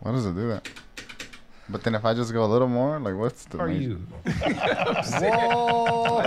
Why 0.00 0.12
does 0.12 0.26
it 0.26 0.34
do 0.34 0.48
that? 0.48 0.68
But 1.70 1.84
then 1.84 1.94
if 1.94 2.04
I 2.04 2.14
just 2.14 2.32
go 2.32 2.44
a 2.44 2.46
little 2.46 2.66
more, 2.68 2.98
like 2.98 3.14
what's 3.14 3.44
the 3.44 3.58
are 3.58 3.68
major- 3.68 3.80
you? 3.80 3.98
Whoa. 5.20 6.20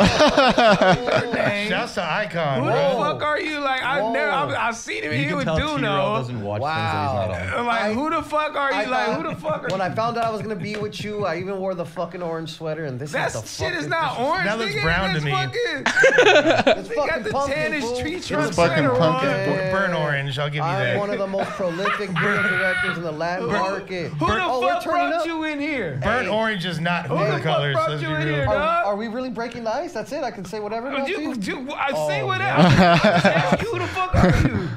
Name. 1.34 1.70
Shouts 1.70 1.96
to 1.96 2.04
Icon, 2.04 2.60
Who 2.64 2.66
the 2.68 2.74
fuck 2.74 3.22
are 3.24 3.40
you? 3.40 3.60
Like 3.60 3.82
I 3.84 4.02
Whoa. 4.02 4.14
never, 4.14 4.32
I've, 4.32 4.50
I've 4.70 4.76
seen 4.76 5.04
him 5.04 5.12
You 5.12 5.18
here 5.18 5.28
can 5.30 5.38
with 5.38 5.46
tell 5.46 5.58
T-Row 5.58 5.78
Duno. 5.78 6.16
doesn't 6.18 6.42
watch 6.42 6.62
Wow. 6.62 6.74
things 6.74 6.94
that 6.94 7.42
he's 7.42 7.50
not 7.52 7.54
on. 7.54 7.60
I'm 7.60 7.66
like, 7.68 7.94
who 7.94 8.10
the 8.10 8.24
fuck 8.30 8.56
are 8.56 8.72
you? 8.72 8.78
I 8.78 8.86
like, 8.86 9.18
who 9.18 9.24
the 9.30 9.36
fuck 9.36 9.64
are 9.64 9.68
When 9.70 9.80
you? 9.80 9.86
I 9.86 9.94
found 9.94 10.18
out 10.18 10.26
I 10.26 10.30
was 10.32 10.42
gonna 10.42 10.56
be 10.56 10.76
with 10.78 11.04
you, 11.04 11.26
I 11.26 11.38
even 11.38 11.60
wore 11.60 11.76
the 11.76 11.86
fucking 11.86 12.22
orange 12.22 12.52
sweater, 12.54 12.86
and 12.86 13.00
this 13.00 13.12
that 13.12 13.36
is 13.36 13.42
the 13.42 13.48
shit 13.48 13.74
is 13.74 13.88
fucking- 13.88 13.90
not 13.90 14.20
orange. 14.20 14.46
That 14.46 14.58
looks 14.60 14.74
brown 14.82 15.14
to 15.16 15.22
me. 15.22 15.32
Fucking, 15.32 15.60
It's 16.84 16.90
fucking 16.94 17.32
pumpkin, 17.32 17.72
tannish 17.72 17.82
fool. 17.82 18.00
tree 18.00 18.16
It's 18.16 18.30
fucking 18.30 18.88
pumpkin. 18.90 19.72
Burn 19.72 19.94
orange, 19.94 20.40
I'll 20.40 20.48
give 20.48 20.56
you 20.56 20.62
that. 20.62 20.94
I'm 20.94 21.00
one 21.00 21.10
of 21.10 21.18
the 21.20 21.28
most 21.28 21.50
prolific 21.52 22.14
beer 22.14 22.42
directors 22.44 22.98
in 22.98 23.04
the 23.04 23.12
Latin 23.12 23.48
market. 23.48 24.12
Who 24.14 24.26
the 24.28 24.44
oh, 24.44 24.62
fuck 24.62 24.84
brought 24.84 25.14
up. 25.14 25.26
You 25.38 25.44
in 25.46 25.60
here? 25.60 26.00
Burnt 26.04 26.28
Hey. 26.28 26.34
orange 26.34 26.66
is 26.66 26.80
not 26.80 27.06
Who 27.08 27.16
the 27.16 27.20
hookah 27.26 27.32
fuck 27.34 27.44
colors. 27.44 27.74
brought 27.76 27.90
Let's 27.92 28.02
you 28.02 28.08
be 28.10 28.14
in 28.16 28.20
real. 28.22 28.36
here, 28.36 28.44
Are, 28.48 28.54
dog? 28.54 28.86
are 28.86 28.96
we 28.96 29.08
really 29.08 29.30
breaking 29.30 29.64
the 29.64 29.74
ice? 29.74 29.94
That's 29.94 30.12
it. 30.12 30.24
I 30.24 30.32
can 30.32 30.46
say 30.46 30.60
whatever. 30.60 30.92
now, 30.92 31.06
You, 31.06 31.36
too? 31.36 31.42
you, 31.52 31.72
I 31.72 31.92
oh, 31.94 32.08
say 32.08 32.22
Oh, 32.22 32.28
whatever. 32.28 32.62
Ask 32.62 33.62
you 33.62 33.72
who 33.72 33.80
the 33.80 33.88
fuck 33.88 34.16
are 34.16 34.48
you? 34.48 34.70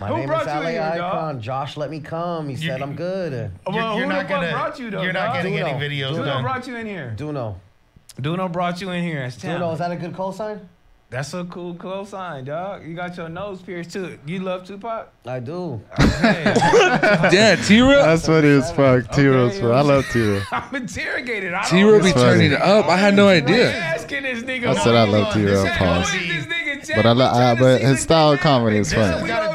My 0.00 0.08
Who 0.08 0.16
name 0.16 0.26
brought 0.28 0.42
is 0.46 0.46
you 0.46 0.52
Ale 0.60 0.66
in 0.66 0.72
here. 0.72 0.82
Icon. 1.04 1.40
Josh 1.42 1.76
let 1.76 1.90
me 1.90 2.00
come. 2.00 2.48
He 2.48 2.56
said 2.56 2.80
I'm 2.80 2.94
good. 2.96 3.32
You're, 3.32 3.50
Well, 3.66 3.96
you're 3.98 4.04
who 4.06 4.12
not 4.12 4.22
the 4.22 4.28
fuck 4.34 4.40
gonna. 4.40 4.50
brought 4.52 4.78
you 4.78 4.90
though, 4.90 5.02
you're 5.02 5.12
not 5.12 5.26
dog? 5.26 5.34
getting 5.36 5.58
any 5.58 5.70
Duno. 5.70 5.78
videos 5.78 6.12
Duno 6.16 6.24
done. 6.24 6.42
brought 6.42 6.66
you 6.66 6.76
in 6.76 6.86
here. 6.86 7.14
Duno. 7.18 7.56
Duno 8.20 8.50
brought 8.50 8.80
you 8.80 8.90
in 8.90 9.02
here. 9.04 9.22
It's 9.24 9.36
Duno, 9.36 9.72
is 9.74 9.78
that 9.78 9.90
a 9.92 9.96
good 9.96 10.14
call 10.14 10.32
sign? 10.32 10.66
That's 11.10 11.34
a 11.34 11.44
cool 11.44 11.74
close 11.74 12.10
sign, 12.10 12.44
dog. 12.44 12.86
You 12.86 12.94
got 12.94 13.16
your 13.16 13.28
nose 13.28 13.60
pierced 13.60 13.90
too. 13.92 14.16
You 14.26 14.38
love 14.40 14.64
Tupac? 14.64 15.12
I 15.26 15.40
do. 15.40 15.80
Hey, 15.98 16.44
Damn, 17.32 17.60
T-Row. 17.64 17.88
That's 18.02 18.26
funny 18.26 18.46
as 18.48 18.70
fuck. 18.70 19.10
T-Ro's 19.10 19.52
Okay, 19.54 19.60
fun. 19.60 19.72
I 19.72 19.80
love 19.80 20.06
T-Ro. 20.12 20.40
I'm 20.52 20.72
interrogated. 20.76 21.52
I 21.52 21.62
don't 21.62 21.70
T-Row 21.70 21.98
be 22.00 22.12
funny. 22.12 22.14
turning 22.22 22.52
it 22.52 22.62
up. 22.62 22.86
I 22.86 22.96
had 22.96 23.14
no 23.16 23.26
idea. 23.26 23.72
asking 23.76 24.22
this 24.22 24.44
nigga. 24.44 24.68
I 24.68 24.84
said 24.84 24.94
I 24.94 25.02
love 25.04 25.34
T-Row. 25.34 25.66
Pause. 25.76 26.14
is- 26.14 26.28
This 26.28 26.46
nigga 26.46 26.86
Jack, 26.86 26.96
But 26.96 27.06
I, 27.06 27.12
we 27.12 27.18
lo- 27.18 27.26
I 27.26 27.54
but 27.56 27.80
his 27.80 28.00
style 28.00 28.30
of 28.32 28.38
comedy 28.40 28.78
is 28.78 28.90
This 28.90 28.98
This 29.00 29.10
funny. 29.16 29.26
got 29.26 29.48
to 29.48 29.52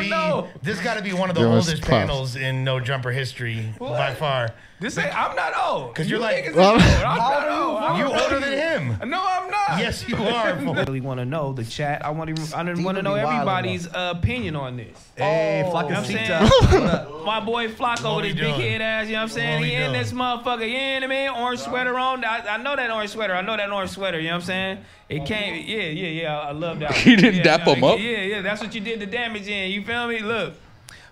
be. 0.52 0.60
This 0.62 0.82
got 0.82 0.96
to 0.98 1.02
be 1.04 1.14
one 1.14 1.30
of 1.30 1.36
the 1.38 1.46
oldest 1.46 1.84
panels 1.84 2.36
in 2.36 2.66
No 2.66 2.80
Jumper 2.82 3.12
history 3.12 3.74
by 3.80 4.14
far. 4.14 4.50
This 4.86 5.00
ain't. 5.00 5.18
I'm 5.18 5.36
not 5.36 5.52
old. 5.58 5.94
Because 5.96 6.08
you're 6.08 6.20
You 6.20 6.26
like- 6.26 6.44
niggas 6.46 6.50
is 6.50 6.56
Well- 6.56 6.74
old. 6.74 6.82
I'm 6.82 6.88
How 6.88 7.16
not 7.18 7.34
old 7.34 7.44
are 7.44 7.50
you, 7.50 7.64
old. 7.64 7.78
I'm 7.84 8.00
You 8.00 8.06
older 8.06 8.22
older 8.36 8.40
than 8.40 9.00
him. 9.00 9.10
No, 9.10 9.26
I'm 9.28 9.50
not. 9.50 9.80
Yes, 9.80 10.08
you 10.08 10.16
are. 10.16 10.22
I 10.46 10.50
really 10.52 11.02
want 11.02 11.20
to 11.20 11.26
know 11.26 11.54
the 11.54 11.66
chat. 11.66 12.06
I 12.06 12.12
want 12.12 12.36
to. 12.36 12.56
I 12.58 12.64
didn't 12.64 12.84
want 12.84 12.98
to 12.98 13.02
know 13.02 13.16
everybody's 13.16 13.88
uh, 13.88 14.14
opinion 14.16 14.56
on 14.56 14.78
this. 14.78 14.96
Hey, 15.16 15.64
Oh. 15.66 15.82
You 15.82 15.90
know 15.90 15.96
I'm 15.98 16.06
saying? 16.06 17.26
My 17.26 17.40
boy 17.40 17.68
Flacco 17.70 18.04
What 18.04 18.16
with 18.18 18.26
his 18.26 18.34
big 18.36 18.44
doing? 18.44 18.62
head 18.62 18.82
ass, 18.82 19.08
you 19.08 19.14
know 19.14 19.18
what 19.20 19.24
I'm 19.24 19.30
saying? 19.30 19.60
What 19.62 19.70
He 19.70 19.76
we 19.76 19.84
in 19.84 19.92
this 19.94 20.12
motherfucker, 20.12 20.70
you 20.70 20.78
know 20.78 20.94
what 20.94 21.04
I 21.04 21.08
mean? 21.08 21.30
Orange 21.30 21.60
sweater 21.62 21.98
on. 21.98 22.24
I, 22.24 22.48
I 22.48 22.58
know 22.58 22.76
that 22.76 22.92
orange 22.92 23.10
sweater. 23.10 23.34
I 23.34 23.42
know 23.42 23.58
that 23.58 23.72
orange 23.72 23.90
sweater, 23.90 24.20
you 24.20 24.28
know 24.28 24.36
what 24.36 24.42
I'm 24.44 24.46
saying? 24.46 24.78
It 25.10 25.26
came, 25.26 25.66
yeah, 25.68 25.78
yeah, 25.88 26.08
yeah. 26.22 26.40
I 26.40 26.52
love 26.52 26.78
that. 26.80 27.04
You 27.06 27.14
one. 27.14 27.22
didn't 27.24 27.38
yeah, 27.38 27.44
dap 27.44 27.66
no, 27.66 27.74
him 27.74 27.84
up? 27.84 27.98
Yeah, 28.00 28.22
yeah. 28.22 28.42
That's 28.42 28.62
what 28.62 28.76
you 28.76 28.82
did 28.82 29.00
the 29.00 29.08
damage 29.08 29.48
in. 29.48 29.72
You 29.72 29.84
feel 29.84 30.08
me? 30.08 30.20
Look. 30.20 30.54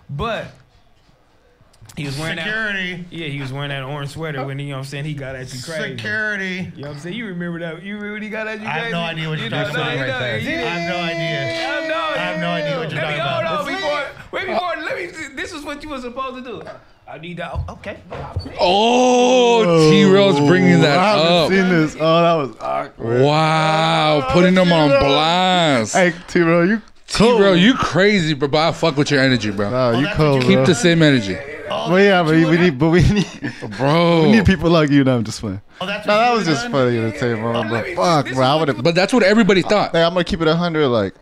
But 0.08 0.46
he 1.96 2.06
was 2.06 2.18
wearing 2.18 2.36
that. 2.36 2.44
Security. 2.46 3.04
Yeah, 3.10 3.28
he 3.28 3.40
was 3.40 3.52
wearing 3.52 3.68
that 3.70 3.82
orange 3.84 4.10
sweater 4.10 4.44
when 4.44 4.58
he, 4.58 4.64
you 4.66 4.70
know 4.72 4.78
what 4.78 4.84
I'm 4.84 4.90
saying? 4.90 5.04
He 5.04 5.14
got 5.14 5.36
at 5.36 5.52
you 5.54 5.62
crazy. 5.62 5.96
Security. 5.96 6.72
You 6.76 6.82
know 6.82 6.88
what 6.88 6.94
I'm 6.96 7.00
saying? 7.00 7.16
You 7.16 7.26
remember 7.26 7.58
that? 7.60 7.82
You 7.82 7.94
remember 7.94 8.14
when 8.14 8.22
he 8.22 8.30
got 8.30 8.46
at 8.48 8.60
you 8.60 8.66
I 8.66 8.70
have 8.70 8.92
no 8.92 9.00
idea 9.00 9.28
what 9.28 9.38
you're 9.38 9.50
know, 9.50 9.62
talking 9.64 9.76
about 9.76 9.96
right 9.96 10.06
there. 10.06 10.38
you- 10.38 10.48
I 10.50 10.60
have 10.62 10.88
no 10.90 10.96
idea. 11.00 11.68
I 11.68 11.88
know. 11.88 11.94
I 11.94 12.18
have 12.18 12.40
no 12.40 12.48
idea 12.50 12.78
what 12.78 12.90
you're 12.90 13.00
Let 13.02 13.10
me 13.12 13.18
talking 13.18 13.20
hold 13.20 13.42
about. 13.42 13.60
on 13.60 13.74
before. 13.74 14.06
Wait 14.32 14.46
before. 14.46 14.76
Let 14.82 14.96
me. 15.30 15.34
This 15.36 15.52
is 15.52 15.62
what 15.64 15.82
you 15.82 15.88
were 15.90 16.00
supposed 16.00 16.44
to 16.44 16.50
do. 16.50 16.62
I 17.06 17.18
need 17.18 17.36
that. 17.36 17.52
oh, 17.52 17.72
Okay. 17.74 17.98
Oh, 18.60 19.90
T-Row's 19.90 20.40
bringing 20.48 20.80
that 20.80 20.98
I 20.98 21.04
haven't 21.16 21.32
up. 21.32 21.48
seen 21.50 21.68
this. 21.68 21.96
Oh, 22.00 22.22
that 22.22 22.34
was 22.34 22.56
awkward. 22.60 23.22
Wow, 23.22 24.28
putting 24.32 24.54
them 24.54 24.72
on 24.72 24.88
blast. 24.88 25.92
Hey, 25.94 26.12
T-Ro, 26.28 26.62
you 26.62 26.82
T-Row, 27.06 27.52
you 27.52 27.74
crazy, 27.74 28.34
bro. 28.34 28.48
But 28.48 28.68
I 28.68 28.72
fuck 28.72 28.96
with 28.96 29.10
your 29.10 29.20
energy, 29.20 29.50
bro. 29.50 29.70
No, 29.70 29.76
oh, 29.76 29.98
you 29.98 30.04
that's 30.06 30.16
cold, 30.16 30.38
what 30.38 30.46
Keep 30.46 30.54
bro. 30.56 30.64
the 30.66 30.74
same 30.74 31.02
energy, 31.02 31.34
Oh, 31.76 31.90
well, 31.92 32.02
yeah, 32.02 32.22
but 32.22 32.32
we 32.32 32.56
need, 32.58 32.78
but 32.78 32.88
we 32.90 33.02
need, 33.12 33.52
oh, 33.62 33.68
bro. 33.68 34.22
we 34.24 34.32
need 34.32 34.46
people 34.46 34.70
like 34.70 34.90
you. 34.90 35.02
No, 35.04 35.16
I'm 35.16 35.24
just 35.24 35.40
playing. 35.40 35.60
Oh, 35.80 35.86
that's 35.86 36.06
No, 36.06 36.16
that 36.18 36.32
was 36.32 36.46
just 36.46 36.62
done? 36.62 36.72
funny 36.72 36.96
to 36.96 37.18
say, 37.18 37.34
bro. 37.34 37.52
let 37.60 37.70
But 37.70 37.84
me- 37.86 37.94
fuck, 37.96 38.28
bro, 38.32 38.46
I 38.46 38.54
would 38.56 38.68
have. 38.68 38.82
But 38.82 38.94
that's 38.94 39.12
what 39.12 39.22
everybody 39.22 39.62
thought. 39.62 39.92
Hey, 39.92 40.02
I'm 40.02 40.12
gonna 40.12 40.24
keep 40.24 40.40
it 40.40 40.48
hundred. 40.48 40.86
Like, 40.88 41.14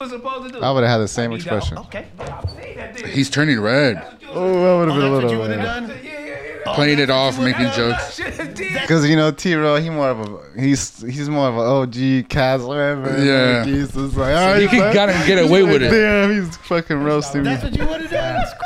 was 0.00 0.10
supposed 0.10 0.52
to 0.52 0.58
do. 0.60 0.64
I 0.64 0.70
would 0.70 0.82
have 0.84 0.90
had 0.92 0.98
the 0.98 1.08
same 1.08 1.30
I 1.32 1.36
that- 1.36 1.42
expression. 1.42 1.78
Okay. 1.78 2.06
That. 2.18 2.96
He's 3.06 3.30
turning 3.30 3.60
red, 3.60 3.96
Oh, 4.30 4.76
I 4.76 4.78
would 4.80 4.88
have 4.88 4.96
been 4.98 5.06
a 5.06 5.08
Oh, 5.08 5.12
what 5.12 5.24
little. 5.24 5.30
you 5.32 5.38
would 5.38 5.50
have 5.50 5.62
done? 5.62 5.88
Yeah, 5.88 6.10
yeah, 6.12 6.36
yeah. 6.66 6.74
playing 6.74 6.98
it 6.98 7.08
off, 7.10 7.38
making 7.40 7.70
jokes. 7.72 8.20
Because 8.20 9.08
you 9.10 9.16
know 9.16 9.30
T-Ro, 9.30 9.76
he 9.76 9.88
more 9.90 10.10
of 10.10 10.20
a 10.20 10.60
he's 10.60 11.00
he's 11.00 11.28
more 11.30 11.48
of 11.48 11.54
an 11.54 11.60
OG 11.64 12.28
Caz 12.28 12.64
whatever. 12.66 13.16
Yeah. 13.24 13.64
he's 13.64 13.92
just 13.92 14.16
like, 14.16 14.36
all 14.36 14.52
right, 14.52 14.60
he 14.62 14.68
can 14.68 14.92
gotta 14.92 15.12
get 15.26 15.38
away 15.42 15.62
with 15.62 15.82
it. 15.82 15.90
Damn, 15.90 16.30
he's 16.44 16.56
fucking 16.58 17.02
roasting 17.02 17.42
me. 17.42 17.50
That's 17.50 17.64
what 17.64 17.76
you 17.76 17.86
would 17.86 18.02
have 18.02 18.10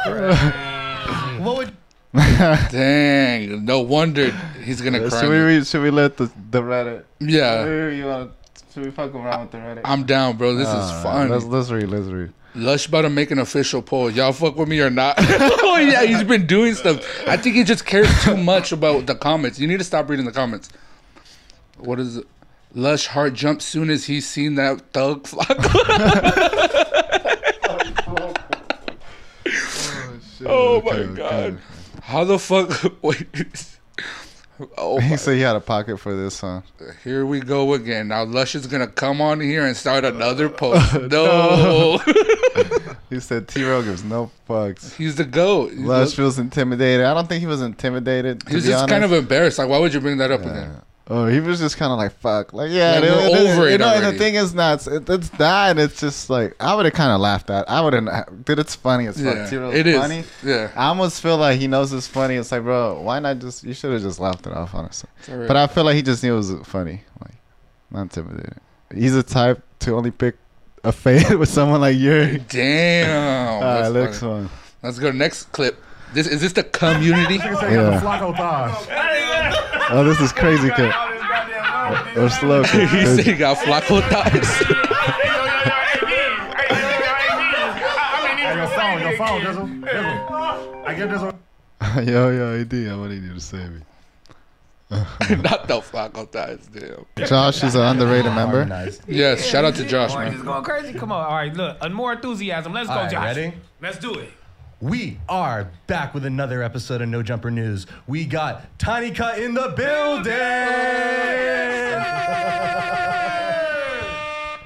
done? 0.04 0.68
Dang, 2.70 3.64
no 3.64 3.80
wonder 3.80 4.30
he's 4.62 4.80
gonna 4.82 5.02
Uh, 5.02 5.08
cry. 5.08 5.20
should 5.20 5.30
we 5.30 5.38
read, 5.38 5.66
should 5.66 5.82
we 5.82 5.90
let 5.90 6.16
the 6.18 6.30
the 6.50 6.60
Reddit? 6.60 7.04
Yeah, 7.20 7.64
You 7.88 8.04
wanna, 8.06 8.28
should 8.74 8.84
we 8.84 8.90
fuck 8.90 9.14
around 9.14 9.40
with 9.42 9.50
the 9.52 9.58
Reddit? 9.58 9.80
I'm 9.84 10.04
down, 10.04 10.36
bro. 10.36 10.54
This 10.54 10.68
is 10.68 10.74
Alright, 10.74 11.02
fun. 11.02 11.28
Let's 11.30 11.44
let's 11.46 11.70
read. 11.70 11.88
Let's 11.88 12.06
read. 12.08 12.32
Lush 12.54 12.86
about 12.86 13.02
to 13.02 13.08
make 13.10 13.30
an 13.30 13.38
official 13.38 13.80
poll. 13.80 14.10
Y'all 14.10 14.32
fuck 14.34 14.56
with 14.56 14.68
me 14.68 14.78
or 14.80 14.90
not? 14.90 15.14
oh 15.20 15.78
yeah, 15.78 16.02
he's 16.04 16.22
been 16.22 16.46
doing 16.46 16.74
stuff. 16.74 17.00
I 17.26 17.38
think 17.38 17.56
he 17.56 17.64
just 17.64 17.86
cares 17.86 18.08
too 18.24 18.36
much 18.36 18.72
about 18.72 19.06
the 19.06 19.14
comments. 19.14 19.58
You 19.58 19.66
need 19.66 19.78
to 19.78 19.84
stop 19.84 20.10
reading 20.10 20.26
the 20.26 20.32
comments. 20.32 20.68
What 21.78 21.98
is 21.98 22.18
it? 22.18 22.26
Lush 22.74 23.06
heart 23.06 23.32
jumps 23.32 23.64
soon 23.64 23.88
as 23.88 24.04
he's 24.04 24.28
seen 24.28 24.56
that 24.56 24.80
thug 24.92 25.26
flock. 25.26 25.48
Oh, 30.44 30.82
my 30.82 30.90
Okay, 30.90 31.14
God. 31.14 31.58
How 32.12 32.24
the 32.24 32.38
fuck? 32.38 32.92
Wait. 33.02 33.66
Oh, 34.78 35.00
He 35.00 35.16
said 35.16 35.34
he 35.36 35.40
had 35.40 35.56
a 35.56 35.60
pocket 35.60 35.96
for 35.98 36.14
this 36.14 36.40
huh? 36.40 36.60
here 37.02 37.24
we 37.26 37.40
go 37.40 37.72
again. 37.74 38.08
Now 38.08 38.24
Lush 38.24 38.54
is 38.54 38.66
gonna 38.66 38.86
come 38.86 39.20
on 39.20 39.40
here 39.40 39.66
and 39.66 39.76
start 39.76 40.04
another 40.04 40.48
post. 40.62 40.92
No, 41.10 41.98
He 43.10 43.18
said 43.20 43.48
T-Ro 43.48 43.82
gives 43.82 44.04
no 44.04 44.30
fucks. 44.48 44.94
he's 44.94 45.16
the 45.16 45.24
goat. 45.24 45.72
Lush 45.72 46.14
feels 46.14 46.38
intimidated. 46.38 47.06
I 47.06 47.14
don't 47.14 47.28
think 47.28 47.40
he 47.40 47.46
was 47.46 47.62
intimidated. 47.62 48.40
To 48.40 48.48
he 48.50 48.54
was 48.56 48.64
just 48.64 48.76
honest. 48.76 48.90
kind 48.90 49.04
of 49.04 49.12
embarrassed. 49.12 49.58
Like, 49.58 49.68
why 49.68 49.78
would 49.78 49.92
you 49.94 50.00
bring 50.00 50.18
that 50.18 50.30
up 50.30 50.42
again? 50.42 50.80
Oh, 51.08 51.26
he 51.26 51.40
was 51.40 51.58
just 51.58 51.76
kind 51.76 51.90
of 51.92 51.98
like 51.98 52.12
fuck, 52.20 52.52
like 52.52 52.70
yeah, 52.70 52.92
Like, 52.92 53.04
it- 53.04 53.10
we're 53.10 53.18
it- 53.26 53.50
over 53.50 53.68
you 53.68 53.74
it 53.74 53.78
know, 53.78 53.88
and 53.92 54.04
already. 54.04 54.16
the 54.16 54.24
thing 54.24 54.34
is 54.36 54.54
not, 54.54 54.86
it, 54.86 55.08
it's 55.10 55.28
that, 55.30 55.70
and 55.72 55.80
it's 55.80 56.00
just 56.00 56.30
like 56.30 56.54
I 56.60 56.74
would 56.76 56.84
have 56.84 56.94
kind 56.94 57.10
of 57.10 57.20
laughed 57.20 57.50
at. 57.50 57.68
I 57.68 57.80
would 57.80 57.92
have, 57.92 58.44
dude, 58.44 58.60
it's 58.60 58.74
funny 58.76 59.06
as 59.08 59.16
fuck. 59.20 59.34
Yeah, 59.34 59.50
T-Ro's 59.50 59.74
it 59.74 59.86
is. 59.88 60.00
funny. 60.00 60.24
Yeah, 60.44 60.70
I 60.76 60.86
almost 60.86 61.20
feel 61.20 61.36
like 61.36 61.58
he 61.58 61.66
knows 61.66 61.92
it's 61.92 62.06
funny. 62.06 62.36
It's 62.36 62.52
like, 62.52 62.62
bro, 62.62 63.00
why 63.02 63.18
not 63.18 63.40
just? 63.40 63.64
You 63.64 63.74
should 63.74 63.92
have 63.92 64.00
just 64.02 64.20
laughed 64.20 64.46
it 64.46 64.52
off, 64.52 64.74
honestly. 64.74 65.10
alright. 65.28 65.48
But 65.48 65.56
I 65.56 65.66
feel 65.66 65.82
like 65.84 65.96
he 65.96 66.02
just 66.02 66.22
knew 66.22 66.34
it 66.34 66.36
was 66.36 66.52
funny, 66.64 67.02
like 67.20 67.34
not 67.90 68.02
intimidated. 68.02 68.58
He's 68.94 69.14
the 69.14 69.22
type 69.24 69.60
to 69.80 69.96
only 69.96 70.12
pick 70.12 70.36
a 70.84 70.92
fade 70.92 71.30
with 71.34 71.48
someone 71.48 71.80
like 71.80 71.96
Yuri. 71.96 72.42
damn. 72.48 73.54
All 73.54 73.60
that's 73.60 73.92
next 73.94 74.22
one. 74.22 74.48
Let's 74.82 74.98
go 74.98 75.10
next 75.10 75.50
clip. 75.52 75.82
This 76.12 76.26
is 76.26 76.40
this 76.42 76.52
the 76.52 76.64
community? 76.64 77.36
Yeah. 77.36 78.00
Oh, 79.90 80.04
this 80.04 80.20
is 80.20 80.32
crazy 80.32 80.68
cut. 80.68 80.94
Or 82.16 82.28
slow 82.28 82.62
he 82.64 83.06
said 83.06 83.24
he 83.24 83.32
got 83.32 83.56
flaco 83.58 84.02
thighs. 84.10 84.48
yo, 92.06 92.30
yo, 92.30 92.60
AD, 92.60 92.74
I 92.74 92.96
want 92.96 93.12
you 93.12 93.34
to 93.34 93.40
save 93.40 93.70
me. 93.70 93.80
Not 94.90 95.66
the 95.68 95.80
flaco 95.80 96.30
thighs. 96.30 96.68
Damn. 96.72 97.26
Josh 97.26 97.64
is 97.64 97.74
an 97.74 97.82
underrated 97.82 98.32
member. 98.34 98.66
Nice. 98.66 99.00
Yes, 99.08 99.44
shout 99.46 99.64
out 99.64 99.74
to 99.76 99.84
Josh, 99.86 100.12
Orange 100.12 100.32
man. 100.32 100.40
is 100.40 100.44
going 100.44 100.62
crazy. 100.62 100.92
Come 100.92 101.10
on. 101.10 101.24
All 101.24 101.34
right, 101.34 101.54
look. 101.54 101.90
More 101.90 102.12
enthusiasm. 102.12 102.74
Let's 102.74 102.88
go, 102.88 102.94
All 102.94 103.02
right, 103.02 103.10
Josh. 103.10 103.36
ready? 103.36 103.54
Let's 103.80 103.98
do 103.98 104.12
it. 104.14 104.30
We 104.82 105.18
are 105.28 105.70
back 105.86 106.12
with 106.12 106.24
another 106.26 106.60
episode 106.60 107.02
of 107.02 107.08
No 107.08 107.22
Jumper 107.22 107.52
News. 107.52 107.86
We 108.08 108.24
got 108.24 108.64
Tiny 108.80 109.12
Cut 109.12 109.38
in 109.38 109.54
the 109.54 109.68
building. 109.76 110.32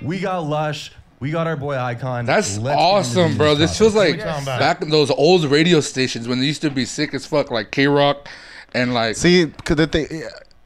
we 0.09 0.19
got 0.19 0.47
Lush 0.47 0.93
We 1.21 1.31
got 1.33 1.47
our 1.47 1.57
boy 1.57 1.77
Icon. 1.77 2.25
That's 2.25 2.57
Let's 2.57 2.81
awesome, 2.81 3.37
bro. 3.37 3.55
This 3.57 3.73
topics. 3.73 3.79
feels 3.79 3.95
like 3.95 4.09
What 4.13 4.19
you 4.19 4.25
talking 4.25 4.43
about? 4.45 4.59
back 4.59 4.81
in 4.81 4.89
those 4.89 5.11
old 5.11 5.45
radio 5.45 5.81
stations 5.81 6.27
when 6.27 6.41
they 6.41 6.47
used 6.47 6.63
to 6.63 6.71
be 6.71 6.87
sick 6.87 7.13
as 7.13 7.27
fuck, 7.27 7.51
like 7.51 7.71
K 7.71 7.87
Rock 7.87 8.27
and 8.73 8.95
like 8.95 9.17
See, 9.17 9.53
cause 9.65 9.77
the 9.77 9.87
thing, 9.87 10.07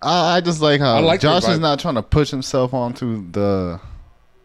I, 0.01 0.37
I 0.37 0.41
just 0.43 0.61
like 0.61 0.81
how 0.81 0.95
I 0.95 1.01
like 1.01 1.21
Josh 1.21 1.49
is 1.49 1.59
not 1.59 1.81
trying 1.81 1.97
to 1.97 2.05
push 2.05 2.31
himself 2.31 2.73
onto 2.73 3.29
the 3.33 3.81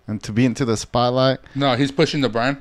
and 0.08 0.22
to 0.24 0.32
be 0.32 0.46
into 0.46 0.66
the 0.66 0.78
spotlight. 0.78 1.38
no, 1.54 1.76
he's 1.76 1.92
pushing 1.92 2.22
the 2.22 2.30
brand. 2.30 2.58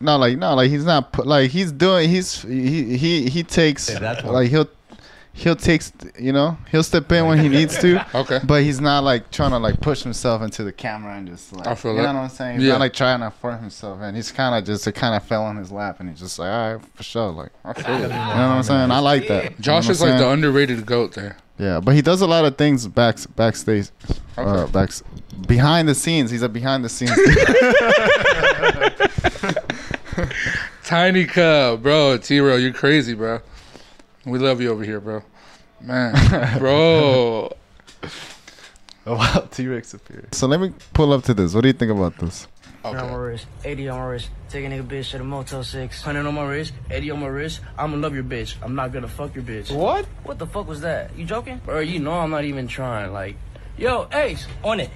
No, 0.00 0.16
like 0.16 0.38
no, 0.38 0.54
like 0.54 0.70
he's 0.70 0.84
not 0.84 1.12
pu- 1.12 1.24
like 1.24 1.50
he's 1.50 1.72
doing. 1.72 2.08
He's 2.08 2.40
he 2.42 2.96
he 2.96 3.28
he 3.28 3.42
takes 3.42 3.90
Yeah, 3.90 3.98
that's 3.98 4.24
like 4.24 4.48
he'll 4.48 4.66
he'll 5.34 5.54
takes 5.56 5.92
you 6.18 6.32
know 6.32 6.56
he'll 6.70 6.82
step 6.82 7.12
in 7.12 7.26
when 7.26 7.38
he 7.38 7.48
needs 7.58 7.78
to. 7.80 8.04
Okay. 8.16 8.40
But 8.42 8.62
he's 8.62 8.80
not 8.80 9.04
like 9.04 9.30
trying 9.30 9.50
to 9.50 9.58
like 9.58 9.78
push 9.80 10.02
himself 10.02 10.40
into 10.40 10.64
the 10.64 10.72
camera 10.72 11.14
and 11.16 11.28
just 11.28 11.52
like 11.52 11.66
I 11.66 11.74
feel 11.74 11.92
you 11.92 11.98
that. 11.98 12.12
know 12.14 12.20
what 12.20 12.24
I'm 12.24 12.30
saying. 12.30 12.56
He's 12.60 12.66
Yeah. 12.66 12.72
not 12.72 12.80
like 12.80 12.94
trying 12.94 13.20
to 13.20 13.30
force 13.30 13.60
himself, 13.60 13.98
and 14.00 14.16
he's 14.16 14.32
kind 14.32 14.54
of 14.54 14.64
just 14.64 14.86
it 14.86 14.92
kind 14.92 15.14
of 15.14 15.22
fell 15.22 15.42
on 15.44 15.56
his 15.58 15.70
lap, 15.70 16.00
and 16.00 16.08
he's 16.08 16.18
just 16.20 16.38
like, 16.38 16.50
all 16.50 16.74
right, 16.76 16.84
for 16.94 17.02
sure, 17.02 17.30
like 17.30 17.50
I 17.64 17.72
feel 17.74 17.94
it. 17.96 18.00
you 18.02 18.08
know 18.08 18.14
what 18.16 18.18
I'm 18.18 18.62
saying. 18.62 18.90
I 18.90 19.00
like 19.00 19.28
that. 19.28 19.44
You 19.44 19.50
know 19.50 19.56
Josh 19.60 19.84
what 19.84 19.90
is 19.92 20.02
I'm 20.02 20.08
like 20.10 20.18
the 20.18 20.28
underrated 20.30 20.86
goat 20.86 21.12
there. 21.14 21.36
yeah, 21.58 21.78
but 21.78 21.94
he 21.94 22.00
does 22.00 22.22
a 22.22 22.26
lot 22.26 22.46
of 22.46 22.56
things 22.56 22.86
back 22.86 23.18
backstage, 23.36 23.90
uh, 24.38 24.40
Okay. 24.64 24.72
back 24.72 24.90
behind 25.46 25.88
the 25.88 25.94
scenes. 25.94 26.30
He's 26.30 26.40
a 26.42 26.48
behind 26.48 26.84
the 26.84 26.88
scenes. 26.88 27.10
Tiny 30.90 31.24
Cub, 31.24 31.84
bro. 31.84 32.18
T 32.18 32.40
Row, 32.40 32.56
you're 32.56 32.72
crazy, 32.72 33.14
bro. 33.14 33.38
We 34.26 34.40
love 34.40 34.60
you 34.60 34.72
over 34.72 34.82
here, 34.82 34.98
bro. 34.98 35.22
Man, 35.80 36.58
bro. 36.58 37.54
oh 39.06 39.14
wow, 39.14 39.46
T 39.52 39.68
Rex 39.68 39.94
appeared. 39.94 40.34
So 40.34 40.48
let 40.48 40.58
me 40.60 40.72
pull 40.92 41.12
up 41.12 41.22
to 41.26 41.34
this. 41.34 41.54
What 41.54 41.60
do 41.60 41.68
you 41.68 41.74
think 41.74 41.92
about 41.92 42.18
this? 42.18 42.48
On 42.84 42.96
my 42.96 43.02
Okay. 43.04 43.14
wrist, 43.14 43.46
80 43.64 43.88
on 43.88 43.98
my 44.00 44.04
wrist. 44.06 44.30
Take 44.48 44.64
a 44.64 44.68
nigga 44.68 44.84
bitch 44.84 45.12
to 45.12 45.18
the 45.18 45.22
Motel 45.22 45.62
6. 45.62 46.04
100 46.04 46.26
on 46.28 46.34
my 46.34 46.42
wrist, 46.42 46.72
80 46.90 47.10
on 47.12 47.20
my 47.20 47.28
wrist. 47.28 47.60
I'ma 47.78 47.96
love 47.96 48.12
your 48.12 48.24
bitch. 48.24 48.56
I'm 48.60 48.74
not 48.74 48.90
gonna 48.90 49.06
fuck 49.06 49.32
your 49.36 49.44
bitch. 49.44 49.70
What? 49.72 50.06
What 50.24 50.40
the 50.40 50.46
fuck 50.48 50.66
was 50.66 50.80
that? 50.80 51.16
You 51.16 51.24
joking? 51.24 51.60
Bro, 51.64 51.80
you 51.80 52.00
know 52.00 52.14
I'm 52.14 52.30
not 52.30 52.42
even 52.42 52.66
trying. 52.66 53.12
Like, 53.12 53.36
yo, 53.78 54.08
Ace, 54.12 54.44
on 54.64 54.80
it. 54.80 54.90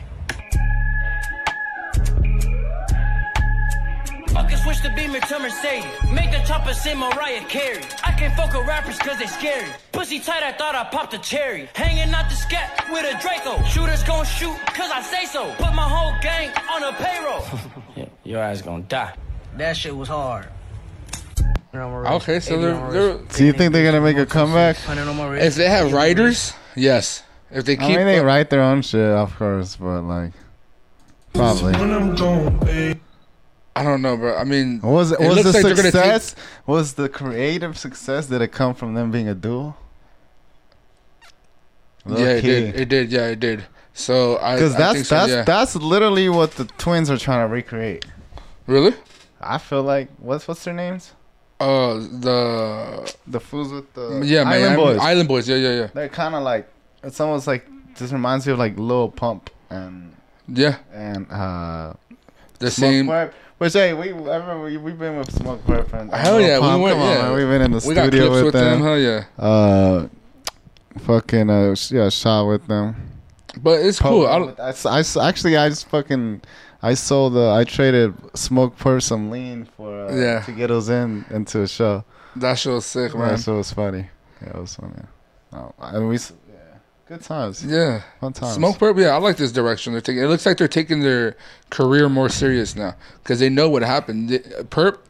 Fucking 4.34 4.58
switch 4.58 4.82
the 4.82 4.90
Beamer 4.90 5.20
to 5.20 5.38
Mercedes. 5.38 5.84
Make 6.12 6.32
the 6.32 6.42
chopper 6.44 6.74
say 6.74 6.92
Mariah 6.92 7.44
Carey. 7.44 7.84
I 8.02 8.10
can't 8.10 8.34
fuck 8.34 8.52
with 8.52 8.66
rappers 8.66 8.98
cause 8.98 9.16
they 9.16 9.26
scary. 9.26 9.68
Pussy 9.92 10.18
tight, 10.18 10.42
I 10.42 10.50
thought 10.50 10.74
I 10.74 10.82
popped 10.82 11.14
a 11.14 11.18
cherry. 11.18 11.68
Hanging 11.76 12.12
out 12.12 12.28
the 12.28 12.34
scat 12.34 12.84
with 12.90 13.04
a 13.04 13.16
Draco. 13.22 13.62
Shooters 13.62 14.02
gon' 14.02 14.24
shoot 14.24 14.58
cause 14.66 14.90
I 14.92 15.02
say 15.02 15.24
so. 15.26 15.54
Put 15.54 15.72
my 15.74 15.88
whole 15.88 16.12
gang 16.20 16.50
on 16.68 16.82
a 16.82 16.92
payroll. 16.94 17.44
yeah, 17.96 18.06
your 18.24 18.42
ass 18.42 18.60
gonna 18.60 18.82
die. 18.82 19.14
That 19.56 19.76
shit 19.76 19.96
was 19.96 20.08
hard. 20.08 20.48
Okay, 21.72 22.40
so 22.40 22.60
they're, 22.60 22.90
they're 22.90 23.18
Do 23.18 23.44
you 23.44 23.52
think 23.52 23.72
they're 23.72 23.84
gonna 23.84 24.00
make 24.00 24.16
a 24.16 24.26
comeback? 24.26 24.76
if 24.88 25.54
they 25.54 25.68
have 25.68 25.92
writers, 25.92 26.52
yes. 26.74 27.22
If 27.52 27.66
they 27.66 27.76
keep, 27.76 27.84
I 27.84 27.86
keep 27.86 27.96
mean, 27.98 28.06
they 28.06 28.20
write 28.20 28.50
their 28.50 28.62
own 28.62 28.82
shit, 28.82 29.00
of 29.00 29.36
course, 29.36 29.76
but 29.76 30.02
like, 30.02 30.32
probably. 31.32 31.72
I 33.76 33.82
don't 33.82 34.02
know, 34.02 34.16
bro. 34.16 34.36
I 34.36 34.44
mean, 34.44 34.80
Was 34.82 35.10
It 35.12 35.18
was 35.20 35.42
the 35.42 35.52
like 35.52 35.62
they're 35.62 35.74
take- 35.74 35.84
success? 35.92 36.36
Was 36.66 36.94
the 36.94 37.08
creative 37.08 37.76
success? 37.76 38.26
Did 38.26 38.40
it 38.42 38.52
come 38.52 38.74
from 38.74 38.94
them 38.94 39.10
being 39.10 39.28
a 39.28 39.34
duo? 39.34 39.76
yeah, 42.06 42.26
it 42.26 42.42
did. 42.42 42.80
It 42.80 42.88
did. 42.88 43.12
Yeah, 43.12 43.26
it 43.28 43.40
did. 43.40 43.64
So 43.94 44.38
I 44.38 44.54
Because 44.56 44.76
that's 44.76 45.08
so, 45.08 45.14
that's 45.14 45.30
yeah. 45.32 45.42
that's 45.44 45.76
literally 45.76 46.28
what 46.28 46.52
the 46.52 46.64
twins 46.78 47.10
are 47.10 47.16
trying 47.18 47.46
to 47.48 47.52
recreate. 47.52 48.04
really. 48.66 48.94
I 49.40 49.58
feel 49.58 49.82
like 49.82 50.08
what's 50.18 50.48
what's 50.48 50.64
their 50.64 50.74
names? 50.74 51.12
Uh, 51.60 51.94
the 51.94 53.14
The 53.26 53.40
fools 53.40 53.72
with 53.72 53.92
the 53.94 54.22
yeah, 54.24 54.40
Island 54.42 54.62
man, 54.64 54.76
Boys. 54.76 54.98
Island 54.98 55.28
Boys. 55.28 55.48
Yeah, 55.48 55.56
yeah, 55.56 55.74
yeah, 55.80 55.86
They're 55.94 56.08
kind 56.08 56.34
of 56.34 56.42
like 56.42 56.68
it's 57.02 57.20
almost 57.20 57.46
like 57.46 57.66
this 57.96 58.10
reminds 58.12 58.46
me 58.46 58.52
of 58.54 58.58
like 58.58 58.78
Lil 58.78 59.10
Pump 59.10 59.50
and 59.70 60.14
yeah. 60.48 60.76
and 60.92 61.30
uh 61.30 61.92
The 62.58 62.70
Smoke 62.70 62.90
same. 62.90 63.06
Which 63.58 63.72
hey, 63.72 63.94
we 63.94 64.08
I 64.10 64.36
remember 64.36 64.64
we 64.64 64.76
we've 64.76 64.98
been 64.98 65.16
with 65.16 65.30
Smoke 65.32 65.64
Purp 65.64 65.92
and 65.92 66.12
Hell 66.12 66.40
yeah, 66.40 66.58
we 66.58 66.82
went. 66.82 66.94
Come 66.94 67.02
on, 67.02 67.08
yeah. 67.16 67.22
man. 67.22 67.32
we've 67.36 67.46
been 67.48 67.62
in 67.62 67.70
the 67.70 67.76
We 67.86 67.94
studio 67.94 68.30
with, 68.30 68.44
with 68.46 68.52
them. 68.54 68.80
them. 68.80 68.82
Hell 68.82 68.98
yeah. 68.98 69.24
Uh, 69.38 70.08
fucking 71.00 71.50
uh, 71.50 71.74
yeah, 71.90 72.08
shot 72.08 72.46
with 72.48 72.66
them. 72.66 72.96
But 73.62 73.80
it's 73.80 74.00
cool. 74.00 74.26
I 74.26 74.72
I 74.84 75.02
actually 75.28 75.56
I 75.56 75.68
just 75.68 75.88
fucking 75.88 76.42
I 76.82 76.94
sold 76.94 77.34
the 77.34 77.50
I 77.50 77.62
traded 77.64 78.14
Smoke 78.36 78.76
Purp 78.76 79.02
some 79.02 79.30
lean 79.30 79.66
for 79.76 80.06
uh, 80.06 80.14
Yeah. 80.14 80.40
to 80.42 80.52
get 80.52 80.70
us 80.72 80.88
in 80.88 81.24
into 81.30 81.62
a 81.62 81.68
show. 81.68 82.04
that 82.36 82.58
show 82.58 82.74
was 82.74 82.86
sick, 82.86 83.14
man. 83.14 83.28
That 83.28 83.40
show 83.40 83.56
was 83.56 83.72
funny. 83.72 84.08
Yeah, 84.42 84.48
it 84.50 84.60
was 84.60 84.74
funny. 84.74 85.04
Oh, 85.52 85.72
and 85.78 86.08
we 86.08 86.18
good 87.06 87.22
times. 87.22 87.64
Yeah. 87.64 88.02
Fun 88.20 88.32
times. 88.32 88.54
Smoke 88.54 88.78
Purp, 88.78 88.96
yeah, 88.98 89.08
I 89.08 89.16
like 89.18 89.36
this 89.36 89.52
direction 89.52 89.92
they're 89.92 90.00
taking. 90.02 90.22
It 90.22 90.26
looks 90.26 90.46
like 90.46 90.56
they're 90.58 90.68
taking 90.68 91.00
their 91.00 91.36
career 91.70 92.08
more 92.08 92.28
serious 92.28 92.74
now 92.76 92.94
because 93.22 93.38
they 93.40 93.48
know 93.48 93.68
what 93.68 93.82
happened. 93.82 94.40
Purp, 94.70 95.06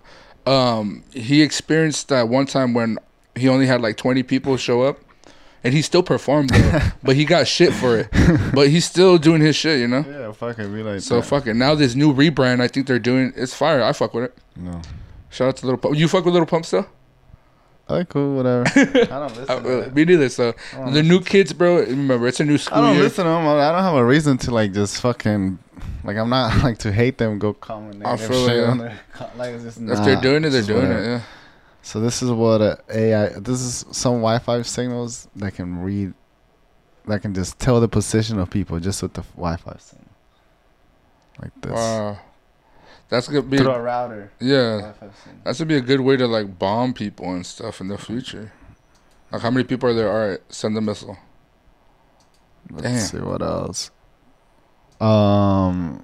um, 0.46 1.04
he 1.12 1.42
experienced 1.42 2.08
that 2.08 2.28
one 2.28 2.46
time 2.46 2.74
when 2.74 2.98
he 3.34 3.48
only 3.48 3.66
had 3.66 3.80
like 3.80 3.96
20 3.96 4.22
people 4.22 4.56
show 4.56 4.82
up, 4.82 4.98
and 5.62 5.72
he 5.72 5.80
still 5.82 6.02
performed 6.02 6.50
though, 6.50 6.80
but 7.02 7.16
he 7.16 7.24
got 7.24 7.46
shit 7.48 7.72
for 7.72 7.98
it. 7.98 8.08
But 8.54 8.68
he's 8.68 8.84
still 8.84 9.16
doing 9.18 9.40
his 9.40 9.56
shit, 9.56 9.80
you 9.80 9.88
know. 9.88 10.04
Yeah, 10.06 10.32
fucking 10.32 10.72
be 10.74 10.82
like 10.82 11.00
So 11.00 11.16
that. 11.16 11.22
fuck. 11.26 11.46
Now 11.46 11.74
this 11.74 11.94
new 11.94 12.12
rebrand, 12.12 12.60
I 12.60 12.68
think 12.68 12.86
they're 12.86 12.98
doing 12.98 13.32
it's 13.36 13.54
fire. 13.54 13.82
I 13.82 13.92
fuck 13.92 14.12
with 14.14 14.24
it. 14.24 14.38
No. 14.56 14.80
Shout 15.30 15.48
out 15.48 15.56
to 15.58 15.66
Little 15.66 15.78
Pump. 15.78 15.96
You 15.96 16.06
fuck 16.06 16.24
with 16.24 16.34
Little 16.34 16.46
Pump 16.46 16.66
still? 16.66 16.86
Alright, 17.88 18.08
cool, 18.08 18.36
whatever. 18.36 18.64
I 18.76 19.04
don't 19.04 19.36
listen. 19.36 19.50
Uh, 19.50 19.84
to 19.84 19.90
me 19.90 20.04
neither. 20.06 20.28
So 20.30 20.54
the 20.72 21.02
new 21.02 21.20
kids, 21.20 21.52
bro. 21.52 21.80
Remember, 21.80 22.26
it's 22.26 22.40
a 22.40 22.44
new 22.44 22.56
school 22.56 22.78
I 22.78 22.80
don't 22.80 22.94
year. 22.94 23.04
listen 23.04 23.24
to 23.24 23.30
them. 23.30 23.46
I 23.46 23.72
don't 23.72 23.82
have 23.82 23.94
a 23.94 24.04
reason 24.04 24.38
to 24.38 24.50
like 24.52 24.72
just 24.72 25.02
fucking 25.02 25.58
like 26.02 26.16
I'm 26.16 26.30
not 26.30 26.56
like 26.64 26.78
to 26.78 26.92
hate 26.92 27.18
them. 27.18 27.38
Go 27.38 27.52
comment 27.52 27.96
I 28.04 28.12
negative 28.16 28.36
shit 28.36 28.56
it, 28.56 28.64
on 28.64 28.78
their 28.78 28.98
like 29.36 29.54
it's 29.54 29.64
just 29.64 29.76
If 29.78 29.82
nah, 29.82 30.04
they're 30.04 30.20
doing 30.20 30.44
it, 30.44 30.50
they're 30.50 30.62
doing 30.62 30.88
whatever. 30.88 31.02
it. 31.02 31.06
Yeah. 31.06 31.20
So 31.82 32.00
this 32.00 32.22
is 32.22 32.30
what 32.30 32.62
a 32.62 32.78
AI. 32.88 33.28
This 33.38 33.60
is 33.60 33.84
some 33.92 34.14
Wi-Fi 34.14 34.62
signals 34.62 35.28
that 35.36 35.52
can 35.54 35.82
read, 35.82 36.14
that 37.06 37.20
can 37.20 37.34
just 37.34 37.58
tell 37.58 37.78
the 37.82 37.88
position 37.88 38.38
of 38.38 38.48
people 38.48 38.80
just 38.80 39.02
with 39.02 39.12
the 39.12 39.20
Wi-Fi 39.36 39.76
signal, 39.78 40.08
like 41.42 41.50
this 41.60 41.72
Wow. 41.72 42.18
That's 43.08 43.28
gonna 43.28 43.42
be 43.42 43.58
through 43.58 43.70
a 43.70 43.80
router. 43.80 44.32
yeah. 44.40 44.76
Wi-Fi 44.78 45.06
signal. 45.24 45.40
That's 45.44 45.58
gonna 45.58 45.68
be 45.68 45.76
a 45.76 45.80
good 45.80 46.00
way 46.00 46.16
to 46.16 46.26
like 46.26 46.58
bomb 46.58 46.94
people 46.94 47.32
and 47.32 47.44
stuff 47.46 47.80
in 47.80 47.88
the 47.88 47.98
future. 47.98 48.52
Like 49.30 49.42
how 49.42 49.50
many 49.50 49.64
people 49.64 49.88
are 49.88 49.94
there? 49.94 50.10
All 50.10 50.28
right, 50.30 50.40
send 50.48 50.76
the 50.76 50.80
missile. 50.80 51.16
Let's 52.70 52.82
Damn. 52.82 52.98
see 52.98 53.18
what 53.18 53.42
else. 53.42 53.90
Um, 55.00 56.02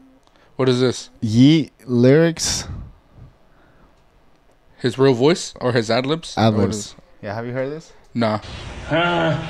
What 0.57 0.69
is 0.69 0.81
this? 0.81 1.09
Yeat 1.21 1.73
lyrics. 1.87 2.67
His 4.79 4.99
real 4.99 5.15
voice 5.15 5.55
or 5.61 5.73
his 5.73 5.91
ad 5.91 6.05
libs? 6.07 6.37
Ad 6.37 6.55
libs. 6.55 6.95
Yeah, 7.23 7.35
have 7.35 7.47
you 7.47 7.53
heard 7.53 7.71
this? 7.71 7.93
Nah. 8.15 8.41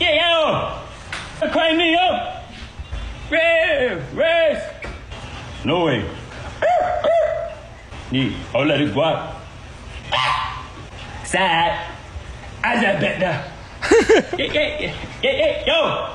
Yeah, 0.00 0.80
yo! 1.40 1.48
Climb 1.50 1.76
me 1.76 1.94
up! 1.94 2.31
Race! 3.32 4.02
Race! 4.12 4.62
No 5.64 5.86
way. 5.86 6.04
Ni, 8.10 8.36
I'll 8.54 8.66
let 8.66 8.78
it 8.82 8.92
go 8.92 9.02
out. 9.02 9.36
Sad. 11.24 11.94
I 12.62 12.74
just 12.74 13.00
bet 13.00 13.20
now. 13.20 13.44
yeah, 14.36 14.52
yeah, 14.52 14.80
yeah, 14.80 14.94
yeah, 15.22 15.32
yeah, 15.32 15.66
yo! 15.66 16.08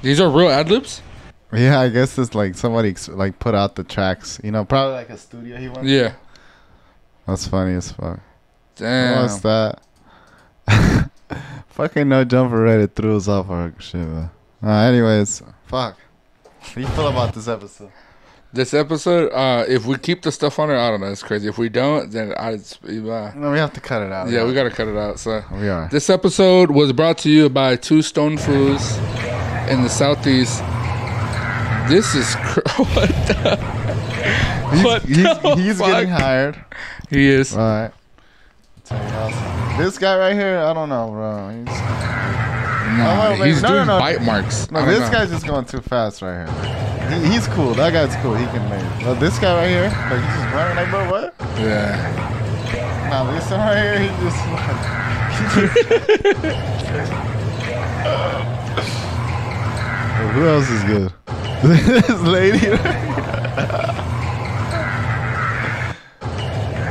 These 0.00 0.20
are 0.20 0.30
real 0.30 0.48
ad 0.48 0.70
libs? 0.70 1.02
Yeah, 1.52 1.80
I 1.80 1.90
guess 1.90 2.16
it's 2.18 2.34
like 2.34 2.54
somebody 2.54 2.88
ex- 2.88 3.08
like 3.08 3.38
put 3.38 3.54
out 3.54 3.74
the 3.74 3.84
tracks. 3.84 4.40
You 4.42 4.52
know, 4.52 4.64
probably 4.64 4.94
like 4.94 5.10
a 5.10 5.18
studio 5.18 5.58
he 5.58 5.68
went. 5.68 5.86
Yeah. 5.86 6.14
That's 7.26 7.46
funny 7.46 7.74
as 7.74 7.92
fuck. 7.92 8.20
Damn. 8.76 9.20
What's 9.20 9.40
that? 9.40 9.82
Fucking 11.68 12.08
no 12.08 12.24
jumper 12.24 12.58
Reddit 12.58 12.94
threw 12.94 13.16
us 13.16 13.28
off 13.28 13.50
our 13.50 13.72
shit, 13.78 14.00
man. 14.00 14.30
Uh, 14.62 14.70
anyways, 14.70 15.42
fuck. 15.66 15.96
How 16.60 16.80
you 16.80 16.86
feel 16.88 17.08
about 17.08 17.34
this 17.34 17.48
episode? 17.48 17.90
This 18.52 18.72
episode, 18.72 19.32
uh, 19.32 19.64
if 19.68 19.84
we 19.84 19.98
keep 19.98 20.22
the 20.22 20.30
stuff 20.30 20.60
on 20.60 20.70
it, 20.70 20.76
I 20.76 20.88
don't 20.88 21.00
know. 21.00 21.08
It's 21.10 21.24
crazy. 21.24 21.48
If 21.48 21.58
we 21.58 21.68
don't, 21.68 22.10
then 22.12 22.32
I. 22.38 22.52
It's, 22.52 22.78
uh, 22.84 23.32
No, 23.34 23.50
we 23.50 23.58
have 23.58 23.72
to 23.72 23.80
cut 23.80 24.02
it 24.02 24.12
out. 24.12 24.30
yeah, 24.30 24.44
we 24.44 24.54
gotta 24.54 24.70
cut 24.70 24.86
it 24.86 24.96
out. 24.96 25.18
So 25.18 25.42
We 25.52 25.68
are. 25.68 25.88
this 25.90 26.08
episode 26.08 26.70
was 26.70 26.92
brought 26.92 27.18
to 27.18 27.30
you 27.30 27.48
by 27.48 27.74
two 27.74 28.00
stone 28.00 28.38
fools 28.38 28.96
in 29.68 29.82
the 29.82 29.88
southeast. 29.88 30.60
This 31.88 32.14
is 32.14 32.34
cr- 32.36 32.60
what 32.94 33.08
the, 33.26 34.70
He's, 34.72 34.84
what 34.84 35.02
he's, 35.02 35.16
the 35.24 35.56
he's 35.56 35.78
getting 35.80 36.08
hired. 36.10 36.64
He 37.10 37.26
is. 37.26 37.56
All 37.56 37.90
right. 38.90 39.53
Tell 39.74 39.82
you 39.82 39.86
else. 39.86 39.94
This 39.94 39.98
guy 39.98 40.16
right 40.18 40.34
here, 40.34 40.58
I 40.58 40.72
don't 40.72 40.88
know, 40.88 41.08
bro. 41.10 41.48
He's, 41.50 41.80
Nah, 42.84 43.28
Oh, 43.34 43.40
wait, 43.40 43.48
he's 43.48 43.62
no, 43.62 43.68
no, 43.70 43.74
doing 43.74 43.86
no. 43.88 43.98
bite 43.98 44.22
marks. 44.22 44.70
no, 44.70 44.84
this 44.86 45.00
know. 45.00 45.10
guy's 45.10 45.30
just 45.30 45.46
going 45.46 45.64
too 45.64 45.80
fast 45.80 46.22
right 46.22 46.48
here. 46.48 47.18
He, 47.20 47.32
he's 47.32 47.48
cool. 47.48 47.74
That 47.74 47.92
guy's 47.92 48.14
cool. 48.22 48.34
He 48.34 48.46
can 48.46 48.68
make. 48.70 48.84
But 49.04 49.14
this 49.20 49.38
guy 49.38 49.54
right 49.56 49.68
here, 49.68 49.88
like 50.10 50.22
he's 50.22 50.34
just 50.36 50.54
running 50.54 50.76
like, 50.76 50.90
bro, 50.90 51.10
what? 51.10 51.34
Yeah. 51.58 53.08
Nah, 53.10 53.32
this 53.32 53.50
one 53.50 53.60
right 53.60 53.76
here, 53.82 53.98
he 53.98 54.08
just. 54.22 54.38
He 55.34 55.42
just 57.02 57.12
Oh, 60.16 60.28
who 60.34 60.46
else 60.46 60.70
is 60.70 60.84
good? 60.84 61.12
this 61.64 62.20
lady. 62.22 62.68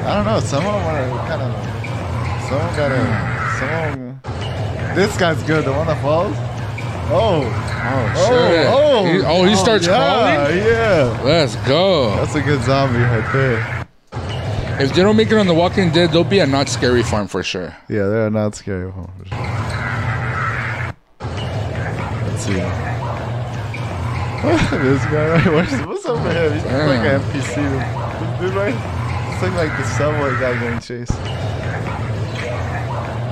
I 0.05 0.15
don't 0.15 0.25
know. 0.25 0.39
Some 0.41 0.65
of 0.65 0.73
them 0.73 1.13
are 1.13 1.27
kind 1.27 1.41
of. 1.41 1.82
Some 2.53 2.61
of 2.61 2.75
them 2.75 2.89
gotta. 2.89 4.21
Some. 4.21 4.95
This 4.95 5.17
guy's 5.17 5.41
good. 5.43 5.65
The 5.65 5.71
one 5.71 5.87
that 5.87 5.99
falls. 6.03 6.35
Oh. 7.09 7.41
Oh, 7.41 8.13
oh 8.15 8.29
shit. 8.29 8.67
Oh. 8.69 9.05
He- 9.05 9.21
oh, 9.25 9.43
he 9.43 9.53
oh. 9.53 9.55
starts 9.55 9.87
yeah, 9.87 9.97
crawling? 9.97 10.57
Yeah. 10.57 11.21
Let's 11.23 11.55
go. 11.67 12.15
That's 12.17 12.35
a 12.35 12.41
good 12.41 12.61
zombie 12.61 12.99
right 12.99 13.33
there. 13.33 13.87
If 14.79 14.93
they 14.93 15.01
don't 15.01 15.17
make 15.17 15.31
it 15.31 15.37
on 15.37 15.47
The 15.47 15.53
Walking 15.53 15.89
Dead, 15.91 16.11
they'll 16.11 16.23
be 16.23 16.39
a 16.39 16.45
Knott's 16.45 16.73
Scary 16.73 17.01
Farm 17.01 17.27
for 17.27 17.41
sure. 17.41 17.75
Yeah, 17.89 18.07
they're 18.07 18.29
not 18.29 18.53
scary. 18.55 18.91
for 18.91 19.09
sure. 19.25 19.37
Let's 22.27 22.43
see. 22.45 22.53
this 24.43 25.05
guy 25.05 25.27
right 25.29 25.53
what's, 25.53 25.71
what's 25.87 26.05
up 26.05 26.23
with 26.23 26.35
him? 26.35 26.53
He's 26.53 26.65
like 26.65 26.99
an 26.99 27.19
NPC. 27.19 28.39
Dude, 28.39 28.53
right? 28.53 28.75
It's 29.33 29.41
like, 29.41 29.53
like 29.53 29.77
the 29.77 29.85
subway 29.85 30.39
guy 30.39 30.59
getting 30.59 30.79
chased. 30.79 31.52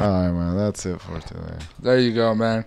Alright, 0.06 0.34
man. 0.34 0.58
That's 0.58 0.86
it 0.86 1.00
for 1.02 1.20
today. 1.20 1.58
There 1.80 2.00
you 2.00 2.14
go, 2.14 2.34
man. 2.34 2.66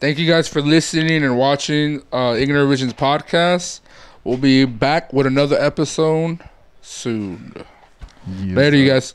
Thank 0.00 0.18
you 0.18 0.26
guys 0.26 0.48
for 0.48 0.60
listening 0.60 1.24
and 1.24 1.38
watching 1.38 2.02
uh, 2.12 2.36
Ignorant 2.38 2.68
Visions 2.68 2.92
podcast. 2.92 3.80
We'll 4.22 4.36
be 4.36 4.64
back 4.64 5.12
with 5.12 5.26
another 5.26 5.56
episode 5.60 6.40
soon. 6.82 7.54
Later, 8.38 8.76
you 8.76 8.88
guys. 8.88 9.14